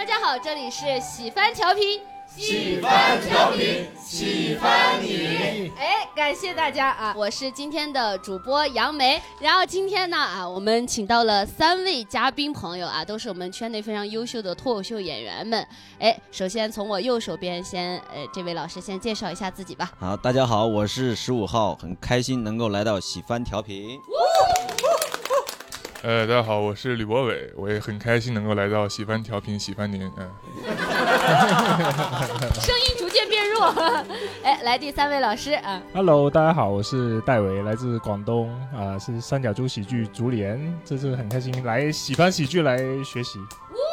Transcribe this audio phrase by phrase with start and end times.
[0.00, 2.00] 大家好，这里是喜翻调频。
[2.26, 5.70] 喜欢调频，喜欢你。
[5.76, 7.14] 哎，感谢大家啊！
[7.14, 9.20] 我是今天的主播杨梅。
[9.40, 15.68] 然后今天呢啊，我们请到了三位嘉宾朋友啊，都是我们圈内非常优秀的脱口秀演员们。
[15.98, 19.92] 哎，首先从我右手边先，呃，这位老师先介绍一下自己吧。
[20.00, 24.00] 好，大家好，我是十五号，很开心能够来到喜翻调频。
[26.02, 30.30] 呃，大家好，我是吕博伟，我也很开心能够来到喜欢调频，喜欢您，嗯。
[32.58, 33.66] 声音逐渐变弱，
[34.42, 35.82] 哎，来第三位老师啊。
[35.92, 43.38] Hello，大家好，我是戴维，来自广东啊，是三角洲喜剧竹联，这次很开心来喜欢喜剧来学习。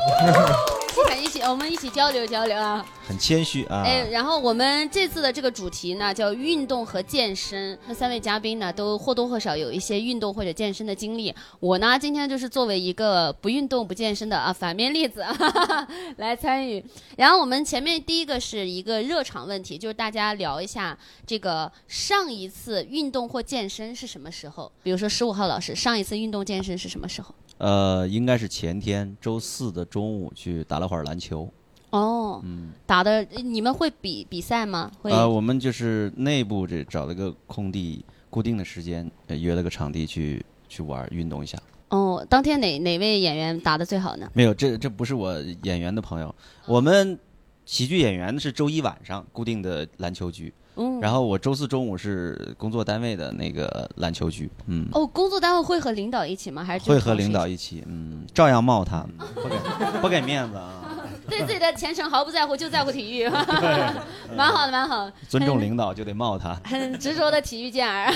[1.21, 2.85] 一起，我们一起交流交流啊！
[3.05, 3.84] 很谦虚啊！
[3.85, 7.77] 哎，然后我们这次的这个主题呢，叫运动和健身。
[7.85, 11.33] 那三位嘉宾呢，都或多或少有一些运动或者健身的经历。
[11.59, 15.23] 我呢，今天就是作为一个不运动不健身的啊反面例子
[16.17, 16.83] 来参与。
[17.17, 24.71] 然后我们前面第一个是一个热场问题，就是大家聊一下这个上一次运动或健身是什么时候？
[24.81, 27.36] 比如说十五号老师，上一次运动健身是什么时候？
[27.58, 31.52] 呃，应该是前天周四的中午去打了会儿篮球。
[31.89, 34.91] 哦，嗯，打的你们会比比赛吗？
[35.02, 35.11] 会。
[35.11, 41.58] 呃，我们就是内部这找了个空地，固定的时间约了个场地去去玩运动一下。
[41.89, 44.30] 哦，当天哪哪位演员打的最好呢？
[44.33, 46.36] 没有，这这不是我演员的朋友，
[46.67, 47.17] 我们
[47.66, 50.53] 喜剧演员是周一晚上固定的篮球局。
[50.78, 54.88] 嗯，然后我周四中午是工作单位的那个篮球局，嗯。
[54.94, 56.64] 哦，工作单位会和领导一起吗？
[56.64, 57.83] 还是会和领导一起？
[57.88, 59.05] 嗯，照样冒他，
[59.36, 59.55] 不给
[60.02, 60.83] 不给面子啊。
[61.30, 63.28] 对自己的前程毫不在乎，就在乎体育，
[64.33, 65.11] 蛮好的，蛮好。
[65.28, 66.55] 尊重领导就得冒他。
[66.64, 68.14] 很执着的体育健儿。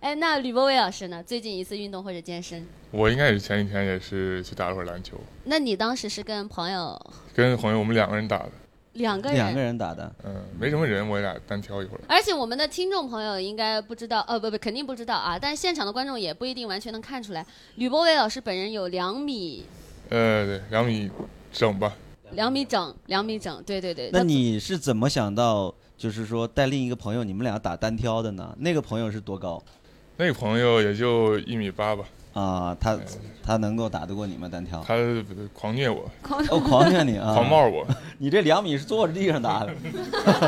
[0.00, 1.22] 哎，那吕博伟老师呢？
[1.22, 2.66] 最近一次运动或者健身？
[2.90, 5.16] 我应该也是前几天也是去打了会儿篮球。
[5.44, 7.00] 那你当时是跟朋友？
[7.32, 8.50] 跟朋友，我们两个人打的。
[8.98, 12.00] 两个人，两个人打的，嗯，没什么人，我俩单挑一会儿。
[12.06, 15.38] 而且我们的听众朋友应该不知道，呃，不不，肯定不知道啊。
[15.38, 17.44] 但是现场的观众也不一定完全能看出来，
[17.76, 19.64] 吕博伟老师本人有两米，
[20.10, 21.10] 呃，对，两米
[21.52, 21.92] 整吧。
[22.32, 24.10] 两米整，两米整，对对对。
[24.12, 28.54] 那你是怎么想到，就是说带另一个朋友，你们俩打单挑的呢？
[28.58, 29.62] 那个朋友是多高？
[30.18, 32.04] 那个朋友也就一米八吧。
[32.34, 32.98] 啊，他
[33.42, 34.48] 他能够打得过你吗？
[34.48, 34.82] 单挑？
[34.84, 34.94] 他
[35.52, 36.08] 狂虐我，
[36.50, 37.34] 哦，狂虐你啊！
[37.34, 37.86] 狂冒我！
[38.18, 39.74] 你这两米是坐着地上打的。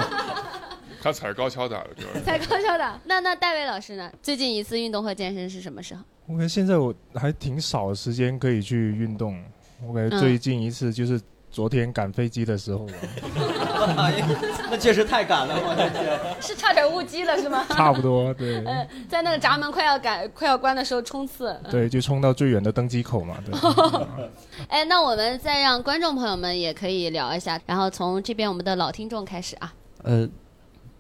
[1.02, 2.98] 他踩高跷打的，主要是 踩高跷打。
[3.04, 4.12] 那那戴维老师呢？
[4.22, 6.02] 最近一次运动和健身是什么时候？
[6.26, 9.42] 我感觉现在我还挺少时间可以去运动。
[9.86, 11.20] 我感觉最近一次就是。
[11.50, 12.86] 昨天赶飞机的时候，
[14.70, 17.66] 那确实太赶了，我的天，是差点误机了是吗？
[17.70, 18.62] 差不多，对。
[18.64, 21.60] 嗯，在那个闸门快要赶快要关的时候冲刺。
[21.68, 23.36] 对，就冲到最远的登机口嘛。
[23.44, 23.52] 对。
[24.68, 29.74] 哎，那我们再让观众朋友们也可以聊一下，然后从这边我们的老听众开始啊。
[30.04, 30.28] 呃，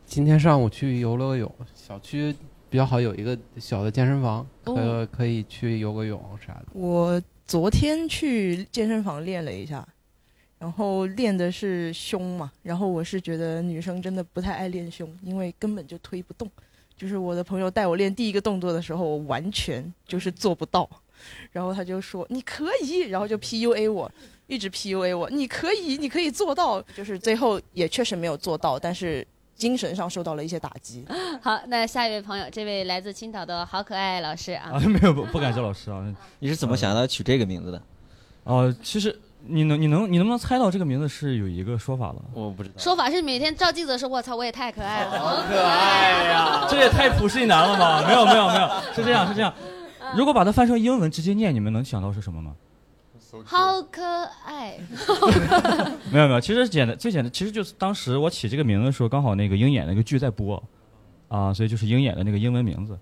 [0.04, 2.34] 今天上午去游了个泳，小区
[2.68, 6.66] 比较好，有一个小的健身房，可可以去游个泳啥的。
[6.72, 9.86] 我昨天去健身房练了一下。
[10.60, 16.48] 然后练的是胸嘛，然后我是觉得女生真的不太爱练胸，因为根本就推不动。
[16.94, 20.86] 就是我的朋友带我练第一个动作的时候，我完全就是做不到。
[21.50, 24.12] 然后他就说你可以，然后就 PUA 我，
[24.46, 26.82] 一直 PUA 我，你可以，你可以做到。
[26.94, 29.26] 就是最后也确实没有做到，但是
[29.56, 31.06] 精神上受到了一些打击。
[31.40, 37.82] 好，那下一位朋友，这位来自青岛的好可爱老师啊，没有不不敢叫老师啊，你是怎么想到取这个名字的？
[38.44, 39.18] 哦，其实。
[39.46, 42.16] 你能你能你能不能猜到这个名字是有一个说法了？
[42.34, 42.74] 我不知道。
[42.78, 48.02] 说法是每天照镜子说：“我操，我也太可爱了，好可爱呀！”这也太普世男了吗？
[48.08, 49.52] 没有没有没有，是这样是这样。
[50.14, 52.54] 如果把它翻成英文直接念，你们能想到是什么吗？
[53.44, 54.02] 好可
[54.44, 54.76] 爱。
[56.10, 60.62] 没有没有，其实简单最简单，其实就是当时我起这个名字的时候，刚好那个鹰眼那个剧在播，
[61.28, 62.98] 啊，所以就是鹰眼的那个英文名字。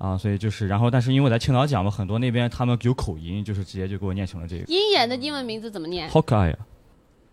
[0.00, 4.64] 啊，所以就是，然后，但是因为我在青岛讲嘛，很多那边他们有口音，就是直接就给我念成了这个。
[4.64, 6.08] 鹰眼的英文名字怎么念？
[6.08, 6.56] 好可爱呀！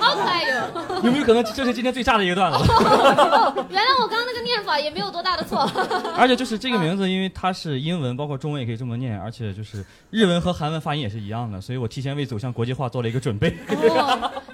[0.01, 1.01] 好可爱哟！
[1.03, 2.59] 有没有可能这是今天最炸的一个段子？
[3.69, 5.69] 原来我刚刚那个念法也没有多大的错。
[6.17, 13.57] 而且就是这个名字，因为它是英文，包括中文也可以这么念，而且就是日文和韩文发音也是一样的，所以我提前为走向国际化做了一个准备。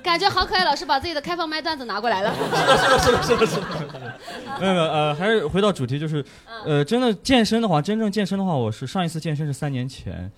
[0.02, 2.34] 感觉好可爱，老师把自己的开放麦段子拿过来了。
[2.34, 4.18] 是的，是的，是的，是的。
[4.58, 6.24] 没有没有，呃，还是回到主题，就是
[6.64, 10.30] 呃，真的健身的话，真正健身的话，我是上一次健身是三年前。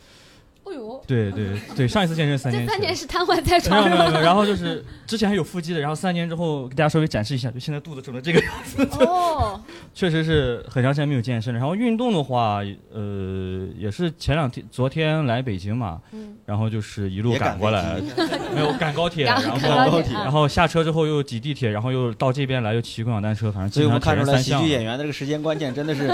[1.06, 3.90] 对对对，上一次健身三年，这三年是瘫痪在床上。
[3.90, 8.86] 没有没有，然后就是之前还有腹肌的，然后三年之后给大家稍微展示一下，就现在肚子肿成这个样子。
[9.04, 9.60] 哦，
[9.94, 11.52] 确实是很长时间没有健身。
[11.52, 11.58] 了。
[11.60, 12.60] 然后运动的话，
[12.92, 18.00] 呃，也是前两天、昨天来北京嘛，嗯，然后就是一路赶过来，
[18.54, 26.08] 没有赶高铁，然后高铁，然后下车之后又挤地铁，然后又到这边来又骑共享单车，反正所以我们看出来喜剧演员的这个时间观念真的是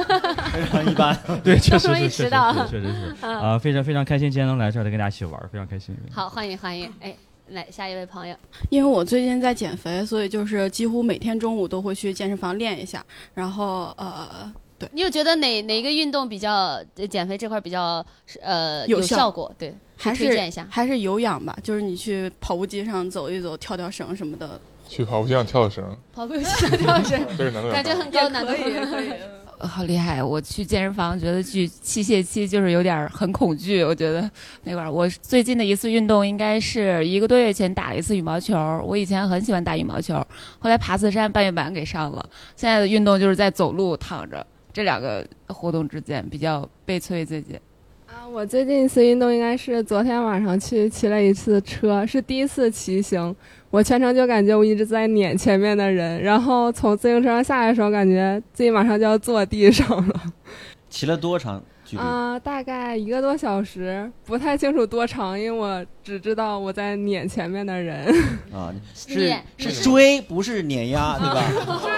[0.53, 1.17] 非常一般。
[1.45, 2.31] 对， 确实是，确实是，
[2.71, 3.27] 确实是。
[3.27, 5.97] 啊，非常非常开心今天能来这儿跟大家一起玩，非常开心。
[6.12, 7.14] 好，欢迎欢迎，哎。
[7.52, 8.37] 来，下一位朋友。
[8.69, 13.05] 因为我最近在减肥，所以就是几乎每天中午都会去健身房练一下。
[13.35, 14.88] 然后，呃，对。
[14.93, 16.81] 你有觉得哪哪个运动比较
[17.11, 18.06] 减肥这块比较
[18.41, 19.52] 呃有效果？
[19.58, 21.58] 对，还是推荐一下，还是有氧吧。
[21.61, 24.61] 就是你去跑步机上走一走，跳跳绳什么的。
[24.88, 25.85] 去跑步机上跳绳。
[26.12, 27.20] 跑步机上跳绳，
[27.73, 28.52] 感觉很高难度。
[29.61, 30.23] 好厉害！
[30.23, 33.85] 我去健身房，觉得去器械期就是有点很恐惧。
[33.85, 34.31] 我觉得
[34.65, 38.57] 那会儿，我最近的一次运动应该是一个多月前打了一次羽毛球。
[38.87, 40.15] 我以前很喜欢打羽毛球，
[40.59, 42.27] 后来爬次山半月板给伤了。
[42.57, 47.25] 现在的运动就是在走路、躺着这两个活动之间比较悲催。
[47.25, 47.59] 最近。
[48.32, 53.35] 我最近一次运动应该是昨天晚上去骑了一次车，是第一次骑行。
[53.71, 60.15] 我全程就感觉我一直在撵前面的人，然后从自行车上下来的时候，感觉自己马上就要坐地上了。
[60.88, 62.03] 骑了多长距离？
[62.03, 68.06] 啊，大概一个多小时，不太清楚多长，因为我只知道我在撵前面的人。
[68.55, 71.43] 啊，是是追，不是碾压，对吧？
[71.83, 71.91] 追。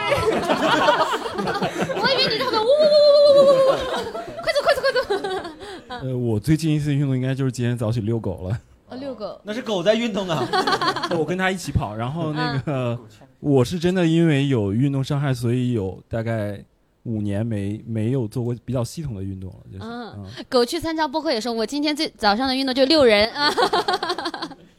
[6.03, 8.61] 呃，我最近一次运动应该就是今天早起遛狗了。
[8.89, 10.47] 哦，遛狗，那是狗在运动啊。
[11.17, 12.99] 我跟它一起跑，然后那个
[13.39, 16.61] 我是真的因为有运动伤害，所以有大概
[17.05, 19.57] 五年没没有做过比较系统的运动了。
[19.73, 23.49] 就是嗯，狗去参加播客也说，我今天最早上的运动就遛人啊。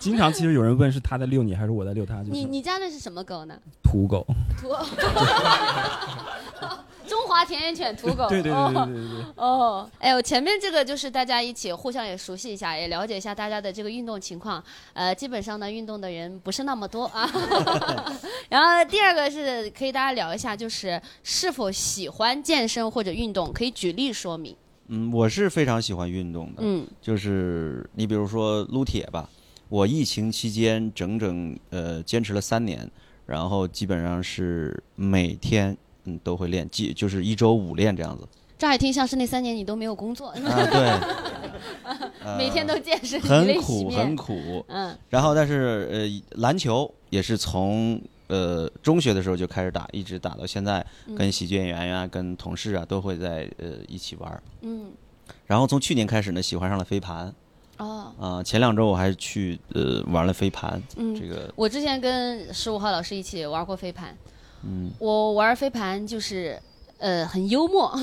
[0.03, 2.21] 经常其实有人问是他在遛你还是我在遛他。
[2.23, 3.57] 你你家那是什么狗呢？
[3.81, 4.27] 土狗。
[4.59, 4.67] 土。
[7.07, 9.23] 中华田园犬土狗，对对对对对对。
[9.35, 14.61] 哦，哎呦，前面这个就是大家一起互相也熟悉一下，也了解一下大家的这个运动情况。
[14.93, 17.29] 呃，基本上呢，运动的人不是那么多啊。
[18.49, 24.53] 然后第二个是可以大家聊一下，就是是否喜欢健身或者运动，可以举例说明。
[24.87, 26.61] 嗯，我是非常喜欢运动的。
[26.61, 29.29] 嗯，就是你比如说撸铁吧，
[29.73, 32.87] 我疫情期间整整呃坚持了三年，
[33.25, 35.75] 然后基本上是每天。
[36.05, 38.27] 嗯，都会练，即就是一周五练这样子。
[38.57, 40.27] 乍一听像是那三年你都没有工作。
[40.27, 40.35] 啊，
[40.69, 40.99] 对。
[42.37, 44.65] 每天都健身，很苦很苦。
[44.67, 44.93] 嗯。
[45.09, 50.85] 然后，但是呃，篮球也是从呃中学的时候就开始打，一直打到现在，
[51.17, 54.43] 跟喜剧演员呀、跟同事啊都会在呃一起玩。
[54.61, 54.91] 嗯。
[55.47, 57.33] 然后从去年开始呢，喜欢上了飞盘。
[57.83, 58.13] 哦。
[58.19, 60.81] 啊，前两周我还去呃玩了飞盘。
[60.97, 61.13] 嗯。
[61.13, 61.51] 这个。
[61.55, 64.17] 我之前跟十五号老师一起玩过飞盘。
[64.65, 66.57] 嗯，我玩飞盘就是，
[66.97, 67.93] 呃，很幽默，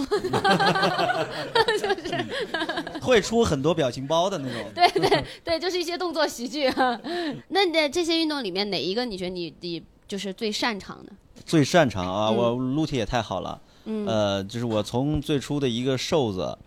[1.54, 4.70] 就是会出很多表情包的那种。
[4.74, 6.70] 对对对，就是一些动作喜剧。
[7.48, 11.12] 那在这些运动里面，哪一个你觉得你你就是最擅长的？
[11.46, 12.30] 最擅长啊！
[12.30, 13.58] 我撸铁也太好了。
[13.86, 14.06] 嗯。
[14.06, 16.58] 呃，就是我从最初的一个瘦子，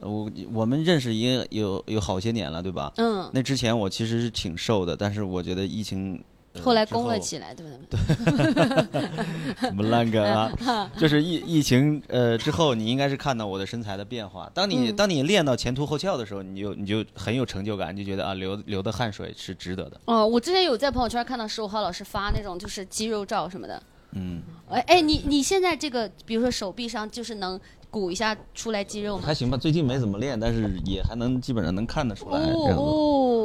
[0.00, 2.92] 我我们认识已经有有好些年了，对吧？
[2.96, 3.30] 嗯。
[3.32, 6.22] 那之前我其实是挺瘦的，但是我觉得疫情。
[6.62, 8.82] 后来攻了起来，对不对？
[8.90, 10.50] 对，什么烂梗啊？
[10.96, 14.50] 就是疫疫情呃之后，你应该是看到我的身材的变化。
[14.54, 20.00] 当你当你练到前凸后翘的时候，你就你就很有成就感，你就觉得啊流流的汗水是值得的。
[20.06, 23.82] 哦，我之前有在朋友圈看到十五号老师发那种就是肌肉照什么的。
[24.12, 24.40] 嗯。
[24.70, 27.60] 哎哎，你你现在这个，比如说手臂上就是能。
[27.96, 29.22] 鼓一下出来肌肉吗？
[29.24, 32.38] 还行吧，最近没怎么练，但是也还能基本上能看得出来。
[32.38, 32.82] 哦哦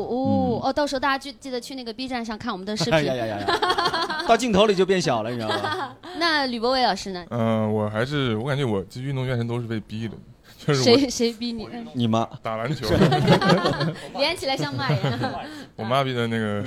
[0.10, 0.74] 哦哦！
[0.74, 3.06] 到时候大家就记得去那个 B 站上看我们的视频。
[3.06, 4.24] 呀呀呀呀！
[4.28, 5.96] 到镜头里就变小了，你知道吗？
[6.20, 7.26] 那吕博伟老师呢？
[7.30, 10.18] 嗯，我还是我感觉我这运动健身都是被逼的，
[10.68, 11.66] 就是谁谁逼你？
[11.94, 12.86] 你妈打篮球，
[14.20, 15.00] 连起来像骂人。
[15.78, 16.62] 我妈逼的那个。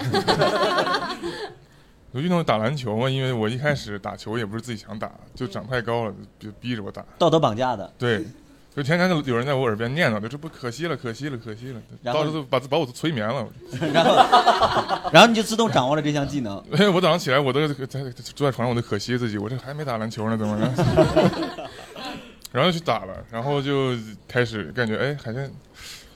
[2.14, 7.04] 我运动打篮球嘛，因为我一开始打球也不是自己想打，就长太高了，就逼着我打。
[7.18, 7.92] 道德绑架的。
[7.98, 8.24] 对，
[8.72, 11.80] 就天天就有人在我耳边念叨，就这不可惜了，可惜了，可惜了。
[12.04, 13.44] 到时候把把我都催眠了。
[13.92, 14.14] 然后，
[15.12, 16.54] 然后你就自动掌握了这项技能。
[16.94, 21.68] 我早上起来，我都在坐在床上，我都可惜自己，我这还没打篮球呢，怎么着？
[22.52, 23.90] 然后就去打了，然后就
[24.28, 25.50] 开始感觉，哎，好像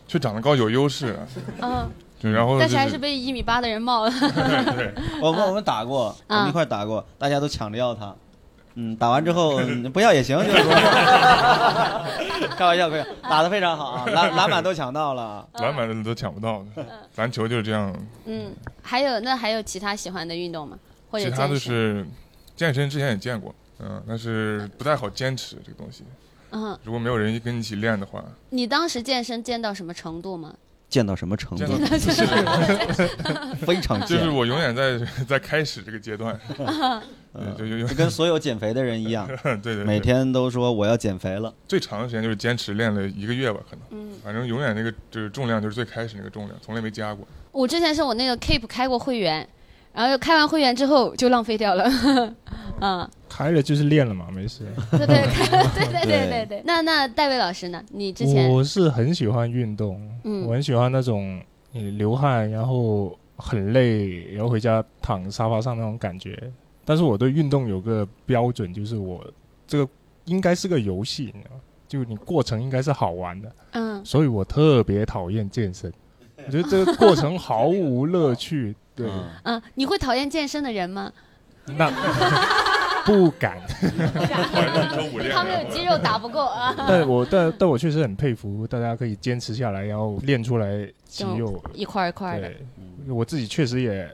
[0.06, 1.18] 就长得高有优势。
[1.60, 1.90] 嗯。
[2.20, 4.12] 对，然后但是还是被一米八的人冒了。
[5.22, 8.14] 我们我们打过，我们一块打过，大家都抢着要他。
[8.74, 9.58] 嗯，打完之后
[9.92, 10.72] 不要也行，就是说。
[12.56, 16.64] 开玩笑，开玩笑，打的非常好啊，篮篮板都抢到了，篮板都抢不到。
[17.16, 17.94] 篮球就是这样。
[18.26, 20.78] 嗯，还有那还有其他喜欢的运动吗？
[21.10, 22.06] 或者其他就是
[22.54, 23.54] 健身，之前也见过。
[23.80, 26.04] 嗯，但是不太好坚持这个东西。
[26.50, 30.54] 嗯，如果没有人跟你一起练的话，你当时健身健到什么程度吗？
[30.88, 31.64] 健到什么程度？
[33.66, 36.38] 非常健，就是我永远在在开始这个阶段，
[37.58, 39.28] 就就跟所有减肥的人一样，
[39.62, 41.52] 对对，每天都说我要减肥了。
[41.66, 47.26] 最长的时间就是坚持练了一个月吧，可能，嗯，反正永远那个就是重量就是最开始那个重量，从来没加过。
[47.52, 49.48] 我之前是我那个 Keep 开过会员。
[49.98, 51.84] 然后开完会员之后就浪费掉了，
[52.80, 54.64] 嗯，开了就是练了嘛，没事。
[54.92, 56.62] 对对对对对对对。
[56.64, 57.82] 那那戴维老师呢？
[57.90, 66.48] 你之前我是很喜欢运动，嗯，我很喜欢那种你流汗然后很累，然后回家躺沙发上那种感觉。
[66.84, 69.26] 但是我对运动有个标准，就是我
[69.66, 69.88] 这个
[70.26, 71.60] 应该是个游戏，你知道吗？
[71.88, 75.92] 就你过程应该是好玩的，嗯，所以我特别讨厌健身，
[76.46, 78.76] 我觉得这个过程毫无乐趣。
[78.98, 79.10] 对，
[79.44, 81.12] 嗯，你会讨厌健身的人吗？
[81.76, 81.88] 那
[83.06, 83.58] 不敢。
[85.32, 86.74] 他们有肌肉打不过啊。
[86.76, 92.50] 但我但但我确实很佩服大家可以坚持下来，然后练出来肌肉一块一块的。
[93.08, 94.10] 我自己确实也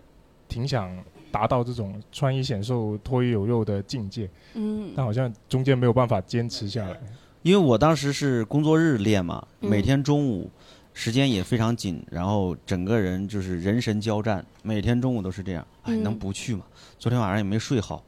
[0.49, 0.97] 挺想
[1.33, 4.29] 达到这种穿衣显瘦、脱衣有肉的境界。
[4.55, 6.97] 嗯，但好像中间没有办法坚持下来。
[7.43, 10.51] 因为我当时是工作日练嘛，每天中午。
[10.95, 15.67] 时间也非常紧，然后整个人就是人神交战，每天中午都是这样。
[15.83, 16.65] 哎，能不去吗？
[16.99, 18.03] 昨天晚上也没睡好，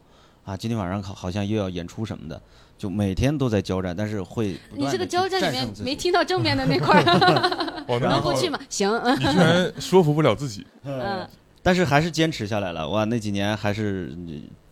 [0.44, 2.40] 啊，今天晚上好好像又要演出什么的，
[2.78, 4.56] 就每天都在交战，但是会。
[4.72, 8.58] 你这个交战里面没听到正面的那块儿， 能不去吗？
[8.68, 8.88] 行。
[9.18, 10.66] 你居然说服不了自己。
[10.84, 11.28] 嗯。
[11.62, 14.16] 但是还是坚持下来了，哇，那几年还是。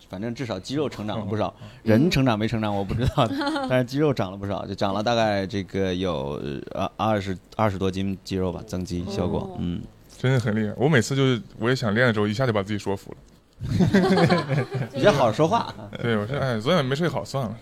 [0.09, 3.27] 反正至少肌肉成长了不少，人成长没成长我不知道，
[3.69, 6.39] 但是肌肉长了不少，就长了大概这个有
[6.71, 9.81] 二二十二十多斤肌肉吧，增肌效果，嗯，
[10.17, 10.73] 真的很厉害。
[10.77, 13.17] 我每次就是我也想练的时候，一下就把自己说服了。
[14.93, 15.73] 比较好说话。
[16.01, 17.55] 对，我说哎，昨天没睡好，算了，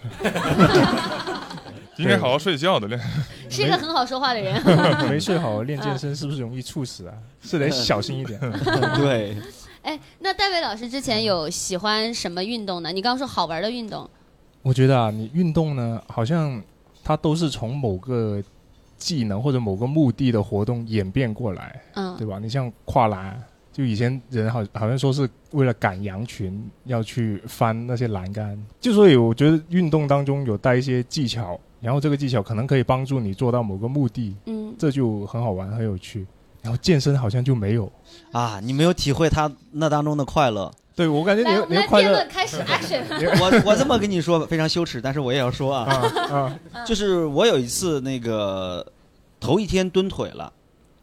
[1.98, 3.00] 应该好好睡觉的练。
[3.48, 4.60] 是一个很好说话的人。
[5.08, 7.14] 没睡好练健身是不是容易猝死啊？
[7.44, 8.40] 是得小心一点。
[8.98, 9.38] 对。
[9.84, 12.92] 哎，那戴维老师之前有喜欢什么运动呢？
[12.92, 14.10] 你刚刚说好玩的运动。
[14.62, 16.62] 我觉得啊，你运动呢，好像
[17.04, 18.42] 它都是从某个
[18.98, 22.40] 技能或者某个目的的活动演变过来，嗯，对吧？
[22.42, 23.38] 你像跨栏，
[23.74, 36.26] 就以前人好好像说是为了赶羊群要去翻那些栏杆，就所以我觉得运动当中有带一些技巧，然后这个技巧可能可以帮助你做到某个目的，嗯，这就很好玩，很有趣。
[36.64, 37.92] 然后健身好像就没有
[38.32, 40.72] 啊，你没有体会他那当中的快乐。
[40.96, 42.26] 对我感觉你你快乐。
[42.30, 43.04] 开始 action。
[43.40, 48.86] 我我这么跟你说非常羞耻，但是我也要说 啊，就是我有一次那个
[49.40, 50.54] 头一天蹲腿了，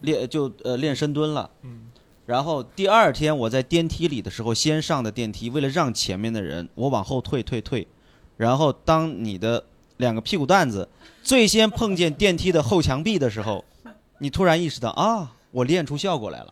[0.00, 1.90] 练就呃练深蹲了，嗯，
[2.25, 7.87] 然后第二天我在电梯里的时候先上的电梯，为了让前面的人，我往后退退退，
[8.37, 9.62] 然后当你的
[9.99, 10.88] 两个屁股蛋子
[11.23, 13.64] 最先碰见电梯的后墙壁的时候，
[14.21, 15.33] 你突然意识到啊。
[15.50, 16.50] 我练出效果来了，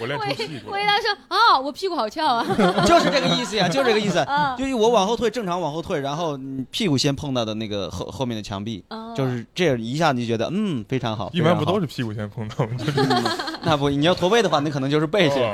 [0.00, 0.70] 我练出屁股。
[0.70, 2.44] 回答说啊，我屁股好翘啊，
[2.86, 4.26] 就是这个意思呀，就是这个意思。
[4.58, 6.38] 就是我往后退，正常往后退，然后
[6.70, 8.82] 屁股先碰到的那个后后面的墙壁，
[9.16, 11.30] 就是这样一下你就觉得嗯非常好。
[11.32, 12.72] 一般不都是屁股先碰到吗？
[13.62, 15.52] 那不，你要驼背的话，那可能就是背先。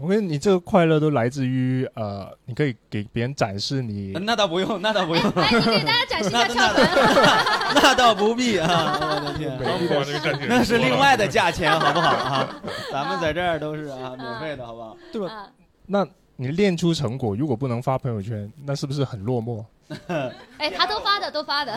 [0.00, 4.12] 我跟你这个快乐都来自于呃，你可以给别人展示你。
[4.24, 5.22] 那倒不用，那倒不用。
[5.32, 6.88] 给大家展示一下翘臀。
[7.74, 10.48] 那倒不必啊，我的天。
[10.48, 12.48] 那是另外的价钱，好不好啊？
[12.92, 14.96] 咱们在这儿都是啊，免费的，好不好？
[15.12, 15.48] 对吧？
[15.86, 16.06] 那
[16.36, 19.64] 你练出成果，如果不能发朋友圈，那是不是很落寞？
[20.56, 21.72] 哎，他都发的，都发的。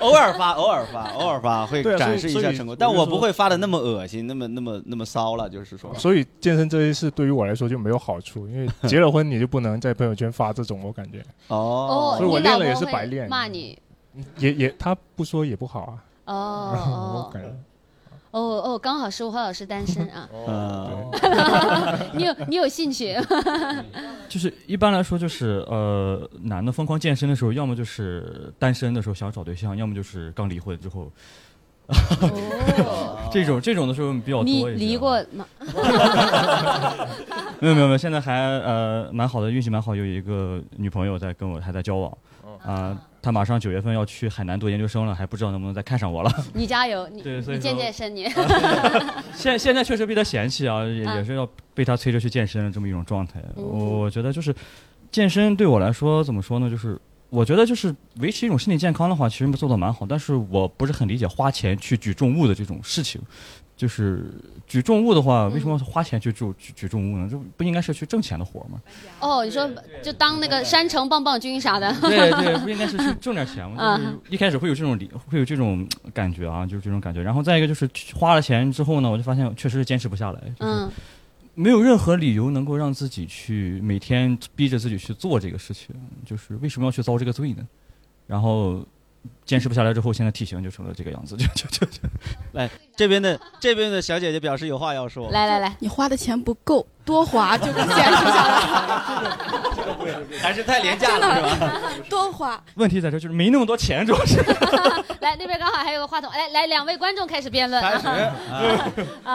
[0.00, 5.94] 偶尔发，偶尔发，偶尔发，会展示一下成果，但我不会发的那么恶心，那么那么那么骚了，就是说。
[5.94, 11.24] 所以健身这件事对于我来说就没有好处，因为结了婚你就不能在朋友圈发这种，我感觉。
[11.48, 12.14] 哦。
[12.18, 13.26] 所以我练了也是白练。
[13.30, 13.78] 骂你。
[14.36, 16.34] 也也，他不说也不好啊。
[16.34, 17.32] 哦。
[18.34, 20.28] 哦哦，刚好十五号老师单身啊。
[20.32, 21.08] 哦。
[22.14, 23.16] 你有你有兴趣？
[24.28, 31.08] 就是一般来说，就是呃，男的疯狂健身的时候，要么就是单身的时候想找对象，要么就是刚离婚之后。
[31.86, 33.18] 哦。
[33.30, 34.44] 这种这种的时候比较多。
[34.44, 35.46] 你离过吗？
[37.60, 42.12] 没有没有没有，现在还呃蛮好的，运气蛮好，有一个女朋友在跟我还在交往。
[42.64, 42.98] 啊。
[43.24, 46.30] 他马上九月份要去海南读研究生了，还不知道能不能再看上我了。
[46.52, 48.28] 你加油，你你健健身你。
[49.34, 53.42] 现现在确实被他嫌弃啊，也也是要被他催着去健身的这么一种状态。
[53.54, 54.54] 我我觉得就是
[55.10, 56.68] 健身对我来说怎么说呢？
[56.68, 57.00] 就是
[57.30, 60.04] 我觉得就是维持一种身体健康的话，其实做的蛮好。
[60.06, 63.20] 但是我不是很理解花钱去举重物的这种事情。
[63.76, 64.30] 就是
[64.66, 67.28] 举重物的话，为什么要花钱去举举举重物呢？
[67.30, 68.80] 这不应该是去挣钱的活吗？
[69.20, 69.70] 哦，你说
[70.02, 71.94] 就当那个山城棒棒军啥的？
[72.00, 73.98] 对对，不应该是去挣点钱吗？
[73.98, 77.22] 就是一开始会有这种理，会有这种感觉啊，就是这种感觉。
[77.22, 80.88] 然后再一个就是花了钱之后呢，我就发现确实是坚持不下来，就是
[81.54, 85.94] 没有任何理由能够让自己去每天逼着自己去做这个事情，
[86.24, 87.66] 就是为什么要去遭这个罪呢？
[88.26, 88.84] 然后。
[89.44, 92.00] 坚持不下来之后，现在体型就成了这个样子，就就就就。
[92.52, 95.30] 来 这边的这边的小姐姐表示有话要说。
[95.30, 98.60] 来来来，你花的钱不够，多花就能坚持下来。
[100.40, 101.82] 还是太廉价了，是吧？
[102.08, 102.62] 多花。
[102.74, 104.38] 问题在这就是没那么多钱，主要是。
[105.20, 107.82] 来那边刚好还有个话筒，来来两位观众开始辩论。
[107.82, 108.04] 开始。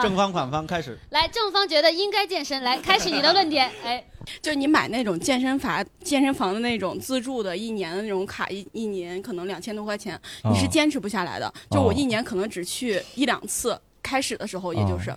[0.02, 0.98] 正方反方开始。
[1.10, 3.70] 来正方觉得应该健身，来开始你的论点。
[3.84, 4.04] 哎。
[4.42, 11.52] 就你买那种健身房健身房的那种自助的，一年的那种卡，一一年可能两千多块钱，你是坚持不下来的。
[11.70, 15.14] 就我一年可能只去一两次，开始的时候也就是，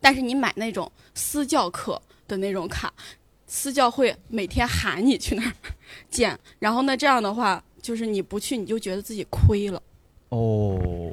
[0.00, 2.90] 但是你买那种私教课的那种卡，
[3.46, 5.52] 私教会每天喊你去那儿
[6.10, 9.82] 见，然后呢这样的话，就是你不去你就觉得自己亏了。
[10.30, 11.12] 哦。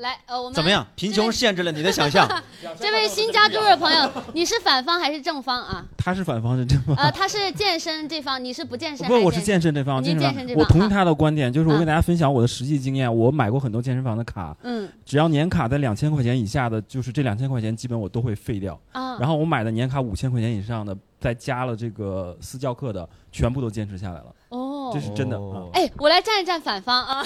[0.00, 0.86] 来，呃，我们怎么样？
[0.96, 2.26] 贫穷限制了你的想象。
[2.80, 5.84] 这位新加入的朋友，你是反方还是正方啊？
[5.96, 6.96] 他是反方是正方？
[6.96, 9.06] 呃，他是健身这方，你是不健身？
[9.08, 10.02] 不，我是健身这方。
[10.02, 13.14] 健身这方，我同意他的观点，就是我跟大家分享我的实际经验。
[13.14, 18.80] 我买过很多健身房的卡，嗯，只要年卡在两千块钱以下的，就是这两千块钱基本我都会废掉。
[18.92, 24.26] 啊，然后我买的年卡五千块钱以上的，再加了这个私教课的，全部都坚持下来了。
[24.48, 25.38] 哦，这是真的。
[25.74, 27.22] 哎，我来站一站反方啊！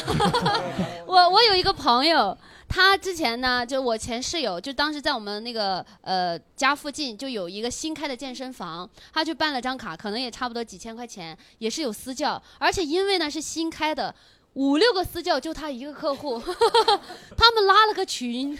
[1.06, 2.36] 我我有一个朋友。
[2.68, 14.14] 他之前呢，就我前室友，就当时在我们那个呃家附近就有一个新开的健身房，他去办了张卡，可能也差不多几千块钱，也是有私教，而且因为呢是新开的。
[14.54, 16.40] 五六个私教就他一个客户，
[17.36, 18.56] 他们拉了个群，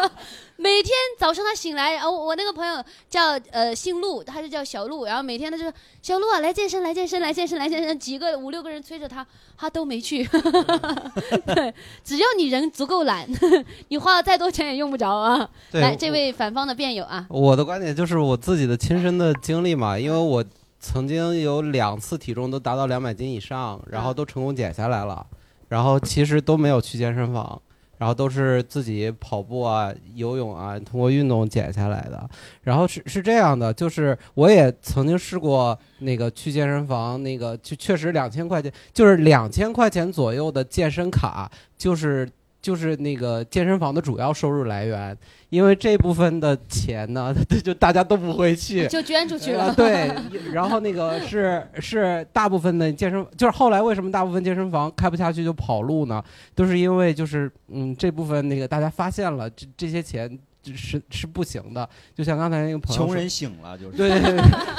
[0.56, 5.70] 每天早上他醒来，然后我那个朋友叫呃姓陆，他就叫小陆，然后每天他就
[6.00, 10.24] 小陆啊来健身来健身来健身来健身，几个五六个人催着他，他都没去。
[11.44, 13.28] 对，只要你人足够懒，
[13.88, 15.46] 你花了再多钱也用不着啊。
[15.72, 20.42] 来，这位反方的辩友啊，我的观点就是我自己的亲身的经历嘛，因为我。
[20.86, 25.26] 曾经有两次体重都达到两百斤以上，然后都成功减下来了，
[25.68, 27.60] 然后其实都没有去健身房，
[27.96, 32.28] 然后都是自己跑步啊、游泳啊，通过运动减下来的。
[32.60, 42.28] 然后是是这样的，就是我也曾经试过那个去健身房，那个就确实两千块钱，就是两千块钱左右的健身卡，就是。
[42.64, 45.14] 就是那个健身房的主要收入来源，
[45.50, 47.30] 因为这部分的钱呢，
[47.62, 49.74] 就大家都不会去，就捐出去了。
[49.74, 50.10] 对，
[50.50, 56.24] 然后那个是是大部分的健身，就是后来为什么大部分健身房开不下去就跑路呢？
[56.54, 60.38] 都是因为就是嗯这部分那个大家发现了这这些钱。
[60.76, 63.96] 是是不行的，就像刚才那个朋友，穷人醒了就是。
[63.96, 64.20] 对对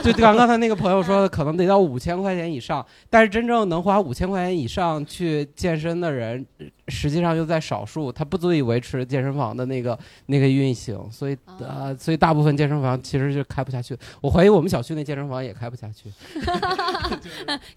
[0.01, 6.45] 对，就刚刚才那个朋友说的，可能得到五千块钱以上，但是真正能花五千块钱以上去健身的人，
[6.87, 13.97] 实际上又在少数，他不足以维持健身房的那个那个运行，所以呃，所以大部分健身房其实就开不下去。
[14.21, 16.09] 我怀疑我们小区那健身房也开不下去。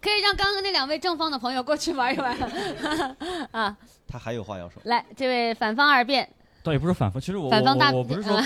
[0.01, 2.37] 可以让刚刚那两位正方的朋友过去玩一玩
[3.53, 3.77] 啊。
[4.07, 4.81] 他还有话要说。
[4.85, 6.29] 来，这位反方二辩。
[6.63, 8.37] 倒也不是反方，其实我我我不是说，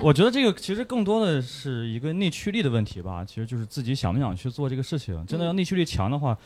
[0.00, 3.24] 我觉得这个其实更多的是一个内驱力的问题吧。
[3.24, 5.26] 其实就是自己想不想去做这个事情。
[5.26, 6.38] 真的要内驱力强的话，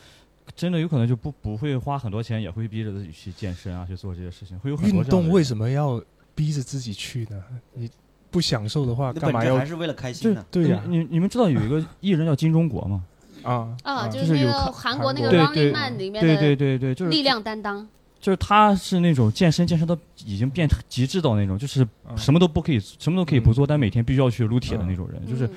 [0.55, 4.57] 真的有可能就不不会花很多钱，也会逼着自己去健身啊，去做这些事情。
[4.59, 6.01] 会有很多运动为什么要
[6.35, 7.41] 逼着自己去呢？
[7.73, 7.89] 你
[8.31, 9.55] 不享受的话，干嘛要？
[9.55, 10.43] 还是为了开心呢？
[10.51, 13.03] 对呀，你你们知道有一个艺人叫金钟国吗？
[13.43, 17.87] 啊啊，就是那个韩国那个《Running Man》里面的，对对对对，就是力量担当。
[18.23, 25.21] 就是他是那种健身健身到已经变成极致到那种，就是什么都不可以，什么都可以不做，但每天必须要去撸铁的那种人。
[25.27, 25.49] 就是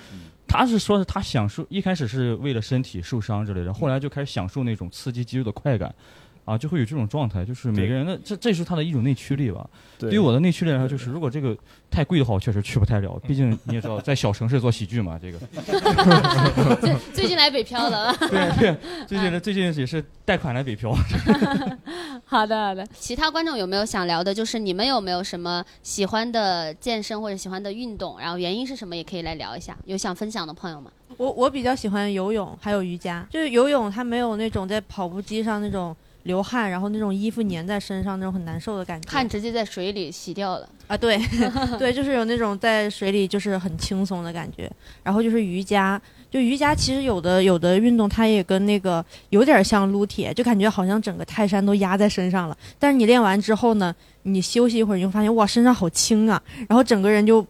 [0.49, 5.95] 他是说是他享受，一开始是为了身体受伤之类的，后来就开始享受那种刺激肌肉的快感。
[6.47, 9.69] 啊，就会有这种状态，就是每个人的这，这是他的一种内驱力吧。
[9.99, 11.59] 对于我的内驱力来说，就是如果这个
[11.91, 13.19] 太贵的话，我确实去不太了。
[13.27, 15.39] 毕竟你也知道，在小城市做喜剧嘛，这个。
[16.81, 18.15] 最最近来北漂了。
[18.31, 18.77] 对对，
[19.09, 20.97] 最近最近也是贷款来北漂。
[22.29, 24.35] 好的好的，其他观众有没有想聊的？
[24.35, 28.19] 就是你们有没有什么喜欢的健身或者喜欢的运动？
[28.19, 28.97] 然后原因是什么？
[28.97, 29.77] 也可以来聊一下。
[29.85, 30.91] 有想分享的朋友吗？
[31.17, 33.25] 我我比较喜欢游泳，还有瑜伽。
[33.31, 35.95] 就是游泳，它没有那种在跑步机上那种。
[36.27, 39.11] 流汗，然后那种衣服粘在身上那种很难受的感觉。
[39.11, 40.97] 汗直接在水里洗掉了啊！
[40.97, 41.19] 对，
[41.79, 44.71] 对，就是有那种在水里就是很轻松的感觉。
[45.03, 52.59] 然后就是瑜伽，就瑜伽其实有的有的运动它也跟那个有点像撸铁，就感觉好像整个泰山都压在身上了。
[52.79, 57.47] 但是你练完之后呢，你休息一会儿，你就发现哇，身上好轻啊，然后整个人就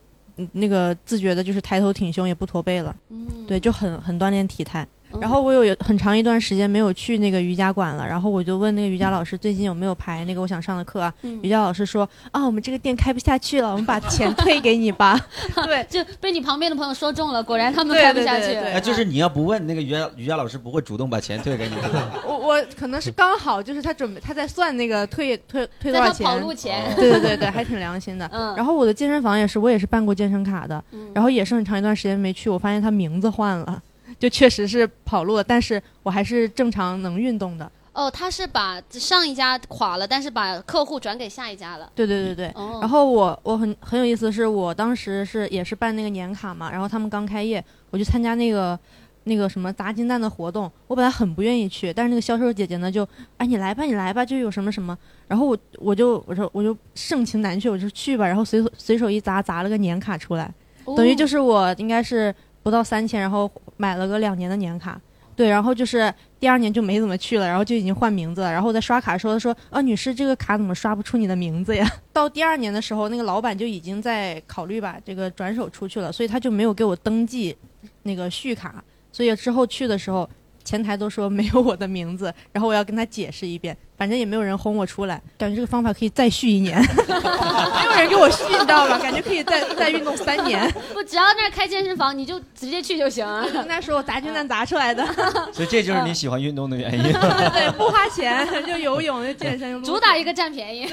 [0.53, 2.95] 那个自觉的就是抬头挺胸也不驼背了。
[3.09, 4.87] 嗯，对，就很很锻炼体态。
[5.21, 11.13] 然后我有很长一段时间没有去那个瑜伽馆了，然后我就问那个瑜伽老师最近有没有排那个我想上的课啊？
[11.43, 15.19] 瑜伽老师说啊，我们这个店开不下去了，我们把钱退给你吧。
[15.65, 18.55] 对， 就被你旁边的朋友说中了，果然他们开不下去。
[18.55, 21.75] 哎，就是你要不问那个瑜伽瑜伽老师不会主动把钱退给你。
[22.27, 26.27] 我我可能是刚好就是他准备他在算那个退退退多少钱。
[26.27, 26.95] 跑路钱。
[26.97, 28.29] 对对对对，还挺良心的。
[28.33, 28.55] 嗯。
[28.57, 30.83] 然后我的健身房也是，我也是办过健身卡的，
[31.15, 33.83] 然后也是很长一段时间没去，我发现他名字换了。
[34.19, 37.71] 就确实是跑路了，但是我还是正常能运动的。
[37.93, 41.91] 哦，他是把上一家垮了，但是把客户转给下一家了。
[41.95, 42.53] 对对对对。
[42.79, 48.79] 然后我我很很有意思，是我当时是也是办那个年卡嘛，然后他们刚开业，我去参加那个
[49.25, 60.53] 那个什么砸金蛋的活动，我本来很不愿意去，但是那个销售姐姐呢就，哎你来吧你来吧，就有什么什么，然后我我就我说我就盛情难却，我就去吧，然后随随手一砸砸了个年卡出来，
[60.95, 62.35] 等于就是我应该是。
[62.67, 65.01] 不到三千，然后买了个两年的年卡，
[65.37, 68.51] 对，然后就是第二年就没怎么去了，然后就已经换名字了。
[68.51, 77.57] 然后在刷卡的时候，说：“啊，女士，这个卡怎么刷不出你的名字呀？” 到第二年的时候，那个老板就已经在考虑把这个转手出去了，所以他就没有给我登记
[78.03, 78.83] 那个续卡。
[79.13, 80.29] 所以之后去的时候，
[80.65, 83.77] 前台都说没有我的名字，然后我要跟他解释一遍。
[83.97, 86.79] 反正也没有人轰我出来，感觉这个方法可以再续一年，
[87.09, 88.99] 没有人给我续，你知道吗？
[88.99, 90.71] 感觉可以再再运动三年。
[90.93, 93.27] 不，只要那儿开健身房，你就直接去就行。
[93.67, 95.03] 那是我砸金蛋砸出来的。
[95.53, 97.03] 所以这就是你喜欢运动的原因。
[97.13, 100.87] 对，不花钱就游泳就健身，主打一个占便宜。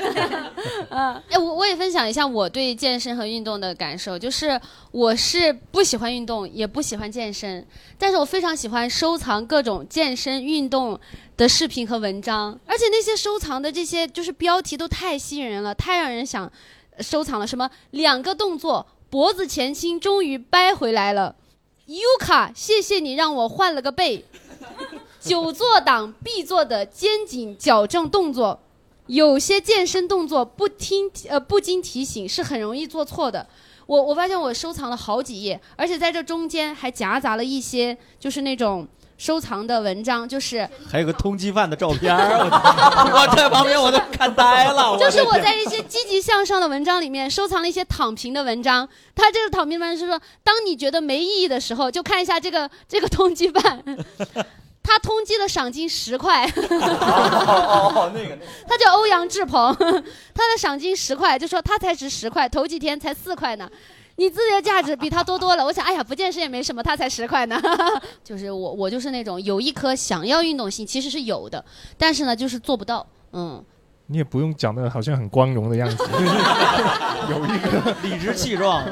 [0.90, 4.60] 嗯，哎，我我也分享一下我对健身和运动的感受，就是
[4.92, 7.66] 我是不喜欢运动，也不喜欢健身，
[7.98, 10.98] 但是我非常喜欢收藏各种健身运动。
[11.36, 16.52] 的视频和文章，而且那些收藏的这些就是标题都太吸引人了，太让人想
[17.00, 17.48] 收藏了。
[17.48, 21.36] 什么两个动作，脖子前倾终于掰回来了
[21.88, 24.26] ，Yuka，谢谢你让我换了个背。
[25.20, 28.60] 久坐党必做的肩颈矫正动作，
[29.08, 33.48] 有些健身动作不听呃不经提醒是很容易做错的。
[33.88, 38.88] 我我发现我收藏了好几页，而且在这中间还夹杂了一些就是那种。
[39.18, 44.98] 收藏的文章就是还有个通缉犯的照片 我在旁边我都看呆了。
[44.98, 48.88] 就是我在一些积极向上的文章里面收藏了一些躺平的文章。
[49.16, 53.84] 他这个躺平文章是说，当你觉得没意义的时候，就看一下这个 这个通缉犯，
[54.84, 56.46] 他通缉的赏金十块。
[56.46, 58.40] 哦，那个那个。
[58.68, 63.70] 他叫欧阳志鹏，他的赏金十块，就说他才值十块，头几天才四块呢。
[64.16, 65.66] 你自己的价值比他多多了。
[65.66, 67.60] 我想，哎呀，不健身也没什么，他才十块呢。
[68.24, 71.64] 就是我，我就是那种有一颗想要运动心，其实是有的，
[71.98, 73.06] 但是呢，就是做不到。
[73.32, 73.64] 嗯，
[74.08, 76.04] 你也不用讲的好像很光荣的样子，
[77.32, 78.86] 有一个 理直气壮。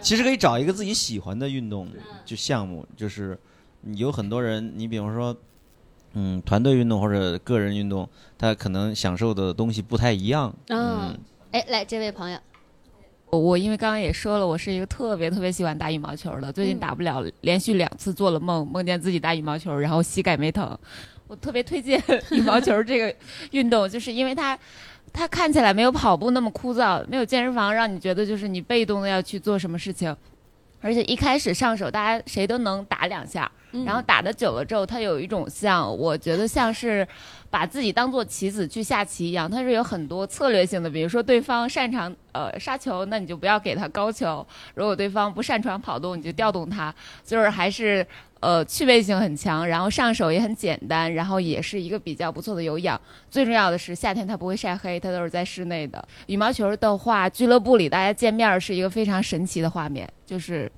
[0.00, 1.88] 其实可以找一个自己喜欢的运动
[2.24, 3.38] 就项目，就是
[3.96, 5.36] 有很多人，你比方说，
[6.14, 10.54] 嗯，团队运动或者个人运动，他可能享受的东西不太一样。
[10.68, 11.18] 嗯，
[11.50, 12.38] 哎，来这位朋友。
[13.30, 16.52] 我我因为刚刚也说了，我是一个特别特别喜欢打羽毛球的。
[16.52, 20.76] 最近打不了，连续两次做了梦，梦见自己打羽毛球，然后膝盖没疼。
[21.28, 23.14] 我特别推荐 羽毛球这个
[23.52, 24.58] 运动，就是因为它，
[25.12, 30.14] 它看起来没有跑步那么枯燥，没有健身房让你觉得就是你被动的要去做什么事情，
[30.80, 33.50] 而且一开始上手大家谁都能打两下，
[33.84, 37.06] 然后打的久了之后，它有一种像我觉得像是。
[37.52, 40.88] 把自己当做棋子去下棋一样，它是有很多策略性的。
[40.88, 46.94] 比如说，对方擅长呃杀球，那你就不要给他高球；如果对方不擅长跑动，你就调动他。
[47.24, 48.06] 就是还是
[48.40, 53.00] 呃趣味性很强，然后上手也很简单，然后也是一个比较不错的有氧。
[53.30, 56.06] 最重要的是夏天它不会晒黑，它都是在室内的。
[56.26, 60.70] 羽毛球的话，俱乐部里大家见面是一个非常神奇的画面，就是。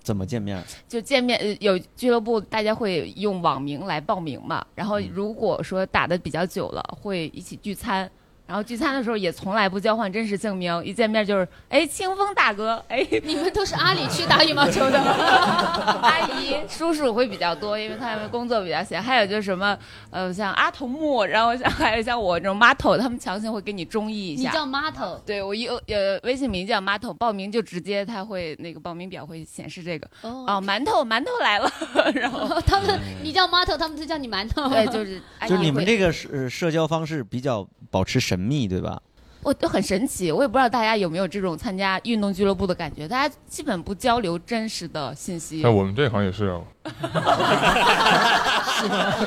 [0.00, 0.62] 怎么见面？
[0.88, 4.64] 就见面，有俱乐部，大家会用网名来报名嘛。
[4.74, 8.10] 然后如果说打的比较久了，会一起聚餐，
[8.48, 14.98] 然后聚餐的时候也从来不交换真实姓名，一见面就是哎清风大哥，哎你们都是阿里去打羽毛球的，
[16.00, 19.02] 阿姨叔叔会比较多，因为他们工作比较闲。
[19.02, 19.76] 还有就是什么
[20.10, 24.48] 呃像阿童木，然后像还有像我这种 Mato，他们强行会给你中意一下。
[24.48, 31.70] 你叫 Mato，对我有呃微信名叫 Mato，报名就直接他会那个报名表会显示这个哦馒头馒头来了，
[32.16, 39.00] 然后他们你叫 Mato，他们就叫你馒头，对，就是就是你们这个社社交方式比较保持神秘，对吧？
[39.40, 45.62] 我都很神奇，我也不知道大家有没有这种参加运动俱乐部的感觉，大家基本不交流真实的信息。
[45.64, 46.60] 哎，我们这行也是啊。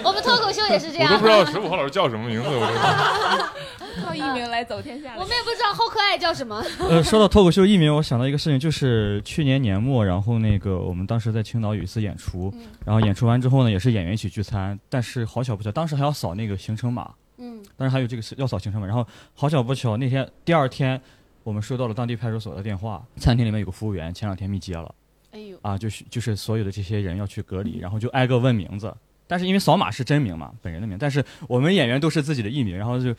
[0.04, 1.14] 我们脱口秀也是这样。
[1.14, 2.68] 我都不知道十五号老师叫什么名字，我
[3.80, 5.14] 都 靠艺名来走天下。
[5.16, 6.62] 我们也不知道好可爱叫什么。
[6.80, 12.54] 呃，说到脱口秀艺名，我想到一个事情，就是去年年末，然后那个我们当时在青岛有一次演出，
[12.86, 17.10] 然后演出完之后呢，也是演员一起聚餐，但是好巧不巧，当时还要扫那个行程码。
[17.44, 21.02] 嗯，当然还有这个是要扫行程码，然后好巧不巧，那天第二天，
[21.44, 24.94] 我们收到了当地派出所的电话，餐厅里面有个服务员前两天密接了，
[25.32, 33.12] 哎呦，啊，就是就是所有的这些人要去隔离，然后就挨个问名字，但是因为扫码是真名嘛，本人的名，但是我们演员都是自己的艺名，然后就，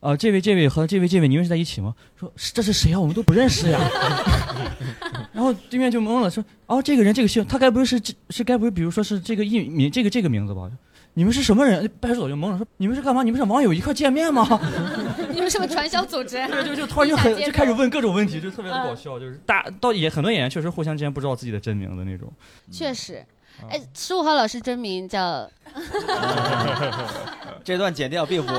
[0.00, 1.94] 啊，这位这位和这位这位，你们是在一起吗？
[2.16, 2.98] 说这是谁啊？
[2.98, 3.78] 我们都不认识呀。
[5.34, 8.00] 然后对面就懵了，说哦，这个人这个姓，他该不会是
[8.30, 10.70] 是该不会比如说是这个艺名这个这个名字吧？
[11.14, 11.90] 你们是什么人？
[12.00, 13.22] 派出所就懵了，说你们是干嘛？
[13.22, 14.46] 你们是网友一块见面吗？
[15.34, 16.36] 你们是不是传销组织？
[16.46, 19.18] 对，就就突然就很就开始问各种问题，就特别的搞笑。
[19.18, 22.32] 就是大到也很多演员确实互相之间不知道自己的真名的那种。
[22.70, 23.24] 确实，
[23.68, 25.50] 哎，十五号老师真名叫。
[27.64, 28.54] 这段剪掉，别播。